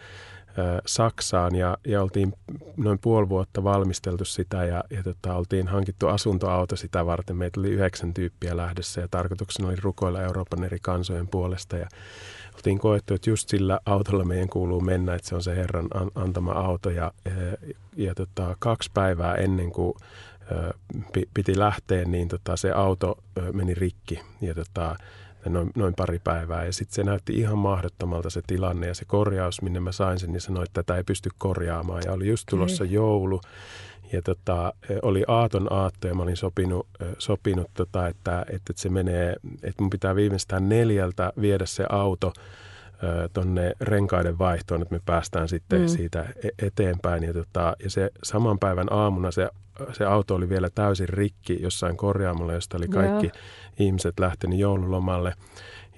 Saksaan 0.85 1.55
ja, 1.55 1.77
ja 1.87 2.01
oltiin 2.01 2.33
noin 2.77 2.99
puoli 2.99 3.29
vuotta 3.29 3.63
valmisteltu 3.63 4.25
sitä 4.25 4.65
ja, 4.65 4.83
ja 4.89 5.03
tota, 5.03 5.35
oltiin 5.35 5.67
hankittu 5.67 6.07
asuntoauto 6.07 6.75
sitä 6.75 7.05
varten. 7.05 7.35
Meitä 7.35 7.59
oli 7.59 7.69
yhdeksän 7.69 8.13
tyyppiä 8.13 8.57
lähdössä 8.57 9.01
ja 9.01 9.07
tarkoituksena 9.07 9.67
oli 9.67 9.75
rukoilla 9.81 10.21
Euroopan 10.21 10.63
eri 10.63 10.77
kansojen 10.81 11.27
puolesta 11.27 11.77
ja 11.77 11.87
oltiin 12.55 12.79
koettu, 12.79 13.13
että 13.13 13.29
just 13.29 13.49
sillä 13.49 13.79
autolla 13.85 14.25
meidän 14.25 14.49
kuuluu 14.49 14.81
mennä, 14.81 15.15
että 15.15 15.27
se 15.27 15.35
on 15.35 15.43
se 15.43 15.55
Herran 15.55 15.87
antama 16.15 16.51
auto. 16.51 16.89
Ja, 16.89 17.11
ja, 17.25 17.31
ja 17.95 18.15
tota, 18.15 18.55
kaksi 18.59 18.91
päivää 18.93 19.35
ennen 19.35 19.71
kuin 19.71 19.93
piti 21.33 21.59
lähteä, 21.59 22.05
niin 22.05 22.27
tota, 22.27 22.57
se 22.57 22.71
auto 22.71 23.17
meni 23.53 23.73
rikki. 23.73 24.21
Ja 24.41 24.55
tota, 24.55 24.95
noin, 25.49 25.71
noin 25.75 25.93
pari 25.97 26.19
päivää. 26.23 26.65
Ja 26.65 26.73
sitten 26.73 26.95
se 26.95 27.03
näytti 27.03 27.33
ihan 27.33 27.57
mahdottomalta 27.57 28.29
se 28.29 28.41
tilanne 28.47 28.87
ja 28.87 28.93
se 28.93 29.05
korjaus, 29.05 29.61
minne 29.61 29.79
mä 29.79 29.91
sain 29.91 30.19
sen, 30.19 30.31
niin 30.31 30.41
sanoi, 30.41 30.63
että 30.63 30.83
tätä 30.83 30.97
ei 30.97 31.03
pysty 31.03 31.29
korjaamaan. 31.37 32.01
Ja 32.05 32.11
oli 32.11 32.27
just 32.27 32.45
tulossa 32.49 32.83
okay. 32.83 32.93
joulu 32.93 33.41
ja 34.13 34.21
tota, 34.21 34.73
oli 35.01 35.23
aaton 35.27 35.73
aatto 35.73 36.07
ja 36.07 36.13
mä 36.13 36.23
olin 36.23 36.37
sopinut, 36.37 36.87
sopinut 37.17 37.67
tota, 37.73 38.07
että, 38.07 38.45
että 38.49 38.73
se 38.75 38.89
menee, 38.89 39.35
että 39.63 39.83
mun 39.83 39.89
pitää 39.89 40.15
viimeistään 40.15 40.69
neljältä 40.69 41.33
viedä 41.41 41.65
se 41.65 41.85
auto 41.89 42.33
tonne 43.33 43.73
renkaiden 43.81 44.37
vaihtoon, 44.37 44.81
että 44.81 44.95
me 44.95 45.01
päästään 45.05 45.49
sitten 45.49 45.81
mm. 45.81 45.87
siitä 45.87 46.25
e-, 46.43 46.65
eteenpäin. 46.67 47.23
Ja, 47.23 47.33
tota, 47.33 47.75
ja 47.83 47.89
se 47.89 48.11
saman 48.23 48.59
päivän 48.59 48.87
aamuna 48.91 49.31
se, 49.31 49.49
se 49.93 50.05
auto 50.05 50.35
oli 50.35 50.49
vielä 50.49 50.69
täysin 50.75 51.09
rikki 51.09 51.61
jossain 51.61 51.97
korjaamolla, 51.97 52.53
josta 52.53 52.77
oli 52.77 52.87
kaikki 52.87 53.25
yeah. 53.25 53.37
ihmiset 53.79 54.19
lähtenyt 54.19 54.59
joululomalle. 54.59 55.33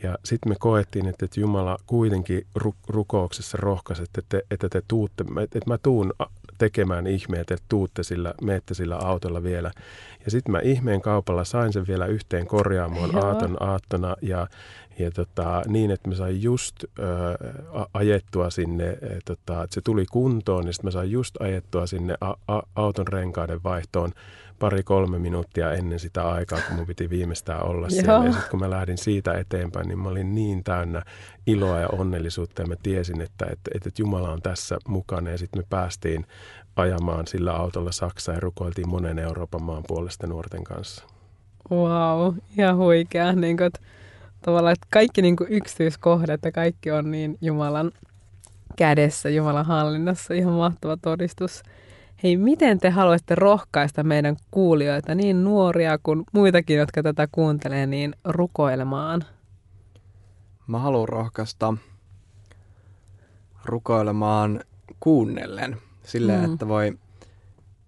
Ja 0.04 0.18
sitten 0.26 0.52
me 0.52 0.56
koettiin, 0.60 1.08
että, 1.08 1.26
että 1.26 1.40
Jumala 1.40 1.78
kuitenkin 1.86 2.46
ru- 2.60 2.76
rukouksessa 2.88 3.58
rohkaisi, 3.62 4.04
että, 4.04 4.20
että, 4.20 4.42
että 4.52 4.70
te 4.70 4.82
tuutte, 4.88 5.24
että 5.42 5.60
mä 5.68 5.78
tuun 5.78 6.14
tekemään 6.58 7.08
ihmeet, 7.08 7.52
että 7.52 7.66
tuutte 7.70 8.04
sillä, 8.04 8.34
meette 8.42 8.74
sillä 8.74 8.96
autolla 8.96 9.44
vielä. 9.44 9.72
Ja 10.26 10.32
sitten 10.32 10.52
mä 10.52 10.60
ihmeen 10.60 11.02
kaupalla 11.02 11.44
sain 11.44 11.74
sen 11.74 11.88
vielä 11.88 12.06
yhteen 12.06 12.48
korjaamoon 12.48 13.10
Joo. 13.14 13.26
aaton 13.26 13.58
aattona 13.60 14.16
ja, 14.22 14.48
ja 15.00 15.12
tota, 15.12 15.62
niin, 15.68 15.92
että 15.92 16.10
mä 16.10 16.16
sain 16.16 16.44
just 16.44 16.76
ö, 16.84 16.88
ajettua 17.94 18.50
sinne, 18.50 18.90
e, 18.90 18.98
tota, 19.26 19.64
että 19.64 19.74
se 19.74 19.82
tuli 19.82 20.06
kuntoon, 20.06 20.66
niin 20.66 20.74
sitten 20.74 20.88
mä 20.88 20.92
sain 20.92 21.12
just 21.12 21.42
ajettua 21.42 21.88
sinne 21.88 22.18
a, 22.22 22.34
a, 22.48 22.62
auton 22.76 23.08
renkaiden 23.08 23.64
vaihtoon 23.64 24.12
pari-kolme 24.60 25.20
minuuttia 25.20 25.74
ennen 25.74 26.00
sitä 26.00 26.30
aikaa, 26.30 26.60
kun 26.68 26.76
mun 26.76 26.88
piti 26.88 27.10
viimeistään 27.10 27.66
olla 27.66 27.90
siellä. 27.90 28.14
Joo. 28.14 28.24
Ja 28.24 28.32
sitten 28.32 28.50
kun 28.50 28.60
mä 28.60 28.70
lähdin 28.70 28.98
siitä 28.98 29.34
eteenpäin, 29.34 29.88
niin 29.88 30.00
mä 30.00 30.10
olin 30.10 30.36
niin 30.36 30.64
täynnä 30.64 31.02
iloa 31.48 31.80
ja 31.80 31.88
onnellisuutta 31.88 32.62
ja 32.62 32.68
mä 32.68 32.76
tiesin, 32.84 33.22
että, 33.22 33.46
että, 33.52 33.72
että 33.76 33.90
Jumala 34.00 34.32
on 34.32 34.42
tässä 34.42 34.78
mukana. 34.88 35.30
Ja 35.30 35.38
sitten 35.38 35.62
me 35.62 35.66
päästiin 35.70 36.26
ajamaan 36.76 37.28
sillä 37.28 37.54
autolla 37.54 37.92
Saksaan 37.92 38.36
ja 38.36 38.40
rukoiltiin 38.40 38.90
monen 38.90 39.20
Euroopan 39.20 39.64
maan 39.64 39.84
puolesta 39.88 40.28
nuorten 40.28 40.64
kanssa. 40.64 41.04
Wow, 41.72 42.36
ihan 42.58 42.78
huikea. 42.78 43.34
Niin 43.34 43.64
että 43.64 43.80
tavallaan, 44.42 44.74
että 44.74 44.88
kaikki 44.90 45.22
niin 45.22 45.36
kuin 45.36 45.52
yksityiskohdat 45.52 46.40
ja 46.46 46.52
kaikki 46.52 46.92
on 46.92 47.12
niin 47.12 47.38
Jumalan 47.42 47.92
kädessä, 48.76 49.30
Jumalan 49.30 49.66
hallinnassa. 49.66 50.34
Ihan 50.34 50.54
mahtava 50.54 50.98
todistus. 50.98 51.64
Hei, 52.24 52.38
miten 52.38 52.80
te 52.80 52.90
haluaisitte 52.90 53.36
rohkaista 53.36 54.04
meidän 54.04 54.38
kuulijoita, 54.52 55.16
niin 55.16 55.44
nuoria 55.44 55.98
kuin 55.98 56.24
muitakin, 56.32 56.78
jotka 56.78 57.04
tätä 57.04 57.28
kuuntelee, 57.32 57.86
niin 57.86 58.16
rukoilemaan? 58.26 59.26
Mä 60.68 60.80
haluan 60.80 61.10
rohkaista 61.10 61.74
rukoilemaan 63.66 64.60
kuunnellen. 65.00 65.78
Silleen, 66.04 66.46
mm. 66.46 66.54
että 66.54 66.68
voi 66.68 66.98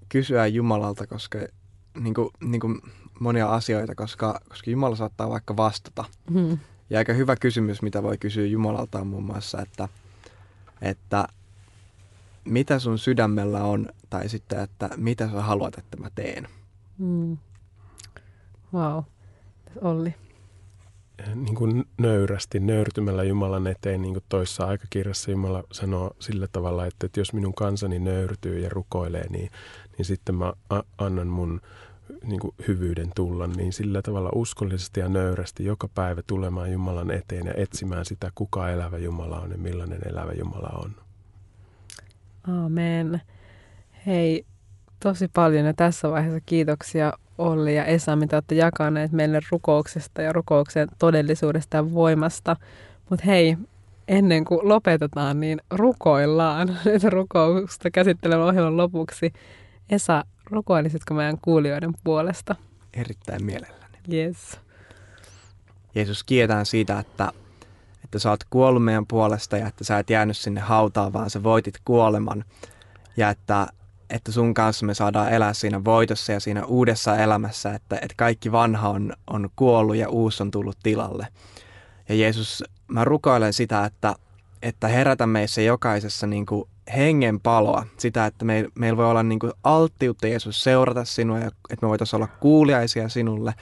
kysyä 0.10 0.48
Jumalalta, 0.48 1.08
koska 1.08 1.40
niin 2.00 2.14
kuin, 2.14 2.30
niin 2.44 2.62
kuin 2.62 2.82
monia 3.20 3.48
asioita, 3.48 3.96
koska, 3.96 4.40
koska 4.50 4.72
Jumala 4.72 4.96
saattaa 4.96 5.30
vaikka 5.30 5.58
vastata. 5.58 6.06
Mm. 6.30 6.58
Ja 6.90 6.98
aika 6.98 7.14
hyvä 7.14 7.36
kysymys, 7.36 7.82
mitä 7.82 8.04
voi 8.04 8.18
kysyä 8.18 8.46
Jumalalta 8.46 9.00
on 9.00 9.08
muun 9.08 9.24
muassa, 9.24 9.62
että, 9.62 9.90
että 10.82 11.28
mitä 12.50 12.80
sun 12.80 12.98
sydämellä 12.98 13.64
on, 13.64 13.90
tai 14.10 14.30
sitten, 14.30 14.60
että 14.60 14.90
mitä 14.98 15.30
sä 15.32 15.42
haluat, 15.42 15.78
että 15.78 15.98
mä 15.98 16.10
teen. 16.16 16.48
Mm. 16.98 17.38
Wow. 18.74 19.04
Olli. 19.82 20.16
Niin 21.36 21.56
kuin 21.56 21.86
nöyrästi, 21.98 22.60
nöyrtymällä 22.60 23.24
Jumalan 23.24 23.68
eteen, 23.68 24.02
niin 24.02 24.14
kuin 24.14 24.24
toissa 24.30 24.66
aikakirjassa 24.66 25.32
Jumala 25.32 25.64
sanoo 25.72 26.16
sillä 26.20 26.48
tavalla, 26.48 26.86
että, 26.86 27.06
että 27.06 27.20
jos 27.20 27.34
minun 27.34 27.54
kansani 27.54 28.00
nöyrtyy 28.00 28.60
ja 28.60 28.70
rukoilee, 28.70 29.30
niin, 29.30 29.52
niin 29.98 30.06
sitten 30.06 30.36
mä 30.36 30.54
annan 30.98 31.28
mun 31.28 31.62
niin 32.24 32.40
kuin 32.40 32.56
hyvyyden 32.68 33.12
tulla, 33.16 33.48
niin 33.48 33.74
sillä 33.74 34.02
tavalla 34.02 34.30
uskollisesti 34.36 35.00
ja 35.00 35.10
nöyrästi 35.10 35.66
joka 35.66 35.88
päivä 35.96 36.22
tulemaan 36.28 36.72
Jumalan 36.72 37.12
eteen 37.12 37.46
ja 37.46 37.54
etsimään 37.54 38.06
sitä, 38.06 38.32
kuka 38.36 38.70
elävä 38.70 38.98
Jumala 38.98 39.40
on 39.40 39.52
ja 39.52 39.58
millainen 39.58 40.08
elävä 40.10 40.32
Jumala 40.32 40.70
on. 40.84 41.09
Amen. 42.50 43.22
Hei, 44.06 44.46
tosi 45.00 45.28
paljon 45.28 45.66
ja 45.66 45.74
tässä 45.74 46.10
vaiheessa 46.10 46.42
kiitoksia 46.46 47.14
Olli 47.38 47.76
ja 47.76 47.86
Esa, 47.86 48.16
mitä 48.16 48.36
olette 48.36 48.56
jakaneet 48.56 49.12
meille 49.12 49.40
rukouksesta 49.52 50.22
ja 50.22 50.34
rukouksen 50.34 50.88
todellisuudesta 51.00 51.78
ja 51.78 51.94
voimasta. 51.94 52.56
Mutta 53.10 53.26
hei, 53.26 53.58
ennen 54.08 54.46
kuin 54.46 54.60
lopetetaan, 54.64 55.40
niin 55.40 55.62
rukoillaan 55.72 56.68
nyt 56.86 57.04
rukousta 57.04 57.92
käsittelevän 57.92 58.46
ohjelman 58.46 58.78
lopuksi. 58.78 59.34
Esa, 59.90 60.24
rukoilisitko 60.46 61.14
meidän 61.14 61.38
kuulijoiden 61.42 61.94
puolesta? 62.04 62.56
Erittäin 62.94 63.46
mielelläni. 63.46 63.98
Yes. 64.14 64.60
Jeesus, 65.96 66.24
kietään 66.24 66.66
siitä, 66.66 67.00
että, 67.00 67.32
että 68.10 68.20
sä 68.20 68.30
oot 68.30 68.44
kuollut 68.50 68.84
meidän 68.84 69.08
puolesta 69.08 69.58
ja 69.58 69.68
että 69.68 69.84
sä 69.84 70.00
et 70.00 70.10
jäänyt 70.10 70.38
sinne 70.38 70.62
hautaan, 70.62 71.14
vaan 71.14 71.30
sä 71.30 71.44
voitit 71.44 71.76
kuoleman. 71.86 72.46
Ja 73.18 73.30
että, 73.30 73.68
että 74.10 74.32
sun 74.32 74.54
kanssa 74.54 74.86
me 74.86 74.94
saadaan 74.94 75.34
elää 75.34 75.54
siinä 75.54 75.84
voitossa 75.86 76.32
ja 76.32 76.40
siinä 76.40 76.66
uudessa 76.66 77.18
elämässä, 77.18 77.74
että, 77.74 77.96
että 77.96 78.14
kaikki 78.18 78.52
vanha 78.52 78.90
on, 78.90 79.14
on 79.28 79.50
kuollut 79.56 79.96
ja 79.96 80.10
uusi 80.10 80.44
on 80.44 80.52
tullut 80.52 80.78
tilalle. 80.84 81.28
Ja 82.10 82.16
Jeesus, 82.16 82.64
mä 82.88 83.06
rukoilen 83.06 83.54
sitä, 83.54 83.86
että, 83.86 84.16
että 84.62 84.88
herätä 84.88 85.28
meissä 85.28 85.62
jokaisessa 85.62 86.28
niin 86.28 86.46
kuin 86.46 86.70
hengen 86.96 87.40
paloa, 87.40 87.86
sitä, 87.98 88.26
että 88.26 88.46
meillä 88.46 88.70
meil 88.76 88.98
voi 88.98 89.10
olla 89.10 89.24
niin 89.24 89.40
kuin 89.40 89.54
alttiutta 89.64 90.28
Jeesus 90.28 90.64
seurata 90.64 91.06
sinua 91.06 91.40
ja 91.40 91.48
että 91.48 91.86
me 91.86 91.90
voitaisiin 91.90 92.18
olla 92.18 92.30
kuuliaisia 92.40 93.10
sinulle 93.10 93.54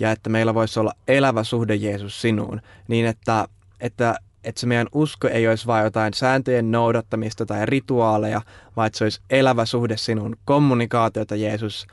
ja 0.00 0.10
että 0.10 0.30
meillä 0.30 0.54
voisi 0.54 0.80
olla 0.80 0.92
elävä 1.08 1.44
suhde 1.44 1.74
Jeesus 1.74 2.20
sinuun, 2.20 2.60
niin 2.88 3.06
että, 3.06 3.48
että, 3.80 4.16
että 4.44 4.60
se 4.60 4.66
meidän 4.66 4.88
usko 4.92 5.28
ei 5.28 5.48
olisi 5.48 5.66
vain 5.66 5.84
jotain 5.84 6.14
sääntöjen 6.14 6.70
noudattamista 6.70 7.46
tai 7.46 7.66
rituaaleja, 7.66 8.40
vaan 8.76 8.86
että 8.86 8.98
se 8.98 9.04
olisi 9.04 9.20
elävä 9.30 9.64
suhde 9.64 9.96
sinun, 9.96 10.36
kommunikaatiota 10.44 11.36
Jeesus 11.36 11.86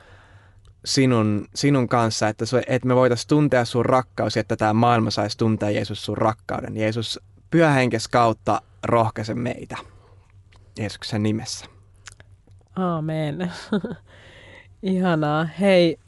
sinun, 0.84 1.48
sinun 1.54 1.88
kanssa, 1.88 2.28
että, 2.28 2.46
se, 2.46 2.62
että 2.66 2.88
me 2.88 2.94
voitaisiin 2.94 3.28
tuntea 3.28 3.64
sun 3.64 3.86
rakkaus, 3.86 4.36
että 4.36 4.56
tämä 4.56 4.72
maailma 4.72 5.10
saisi 5.10 5.38
tuntea 5.38 5.70
Jeesus 5.70 6.04
sun 6.04 6.18
rakkauden. 6.18 6.76
Jeesus 6.76 7.20
pyhähenkes 7.50 8.08
kautta 8.08 8.62
rohkaise 8.84 9.34
meitä. 9.34 9.76
Jeesuksen 10.78 11.22
nimessä. 11.22 11.66
Aamen. 12.76 13.52
Ihanaa. 14.82 15.44
Hei, 15.44 15.98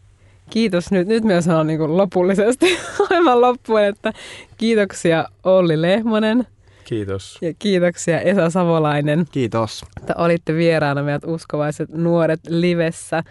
kiitos 0.50 0.90
nyt. 0.90 1.09
Nyt 1.09 1.24
myös 1.24 1.44
sanon 1.44 1.66
niin 1.66 1.96
lopullisesti 1.96 2.78
aivan 3.11 3.40
loppuun, 3.40 3.83
että 3.83 4.12
kiitoksia 4.57 5.24
Olli 5.44 5.83
Lehmonen. 5.83 6.46
Kiitos. 6.85 7.38
Ja 7.42 7.54
kiitoksia 7.59 8.20
Esa 8.20 8.50
Savolainen. 8.50 9.26
Kiitos. 9.33 9.85
Että 10.00 10.14
olitte 10.16 10.54
vieraana 10.54 11.02
meidät 11.02 11.24
uskovaiset 11.26 11.90
nuoret 11.90 12.40
livessä. 12.48 13.22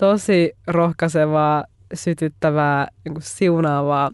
Tosi 0.00 0.52
rohkaisevaa, 0.66 1.64
sytyttävää, 1.94 2.88
niin 3.04 3.14
siunaavaa 3.20 4.10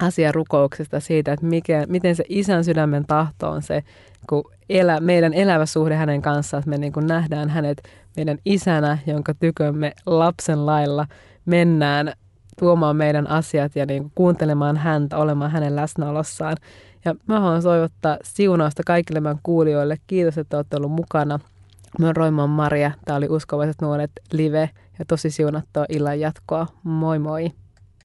asiarukouksesta 0.00 1.00
siitä, 1.00 1.32
että 1.32 1.46
mikä, 1.46 1.86
miten 1.88 2.16
se 2.16 2.24
isän 2.28 2.64
sydämen 2.64 3.06
tahto 3.06 3.50
on 3.50 3.62
se, 3.62 3.82
kun 4.28 4.44
elä, 4.68 5.00
meidän 5.00 5.34
elävä 5.34 5.66
suhde 5.66 5.96
hänen 5.96 6.22
kanssaan, 6.22 6.58
että 6.58 6.70
me 6.70 6.78
niin 6.78 6.92
kuin 6.92 7.06
nähdään 7.06 7.48
hänet 7.48 7.82
meidän 8.16 8.38
isänä, 8.44 8.98
jonka 9.06 9.34
tykömme 9.34 9.92
lapsen 10.06 10.66
lailla 10.66 11.06
mennään 11.44 12.12
tuomaan 12.58 12.96
meidän 12.96 13.30
asiat 13.30 13.76
ja 13.76 13.86
niin 13.86 14.02
kuin 14.02 14.12
kuuntelemaan 14.14 14.76
häntä, 14.76 15.18
olemaan 15.18 15.50
hänen 15.50 15.76
läsnäolossaan. 15.76 16.56
Ja 17.04 17.14
mä 17.26 17.40
haluan 17.40 17.62
soivottaa 17.62 18.16
siunausta 18.24 18.82
kaikille 18.86 19.20
meidän 19.20 19.38
kuulijoille. 19.42 19.96
Kiitos, 20.06 20.38
että 20.38 20.56
olette 20.56 20.76
ollut 20.76 20.92
mukana. 20.92 21.38
Mä 21.98 22.06
oon 22.06 22.16
Roiman 22.16 22.50
Maria. 22.50 22.90
Tämä 23.04 23.16
oli 23.16 23.28
Uskovaiset 23.28 23.80
nuoret 23.82 24.10
live 24.32 24.70
ja 24.98 25.04
tosi 25.04 25.30
siunattua 25.30 25.84
illan 25.88 26.20
jatkoa. 26.20 26.66
Moi 26.82 27.18
moi! 27.18 27.52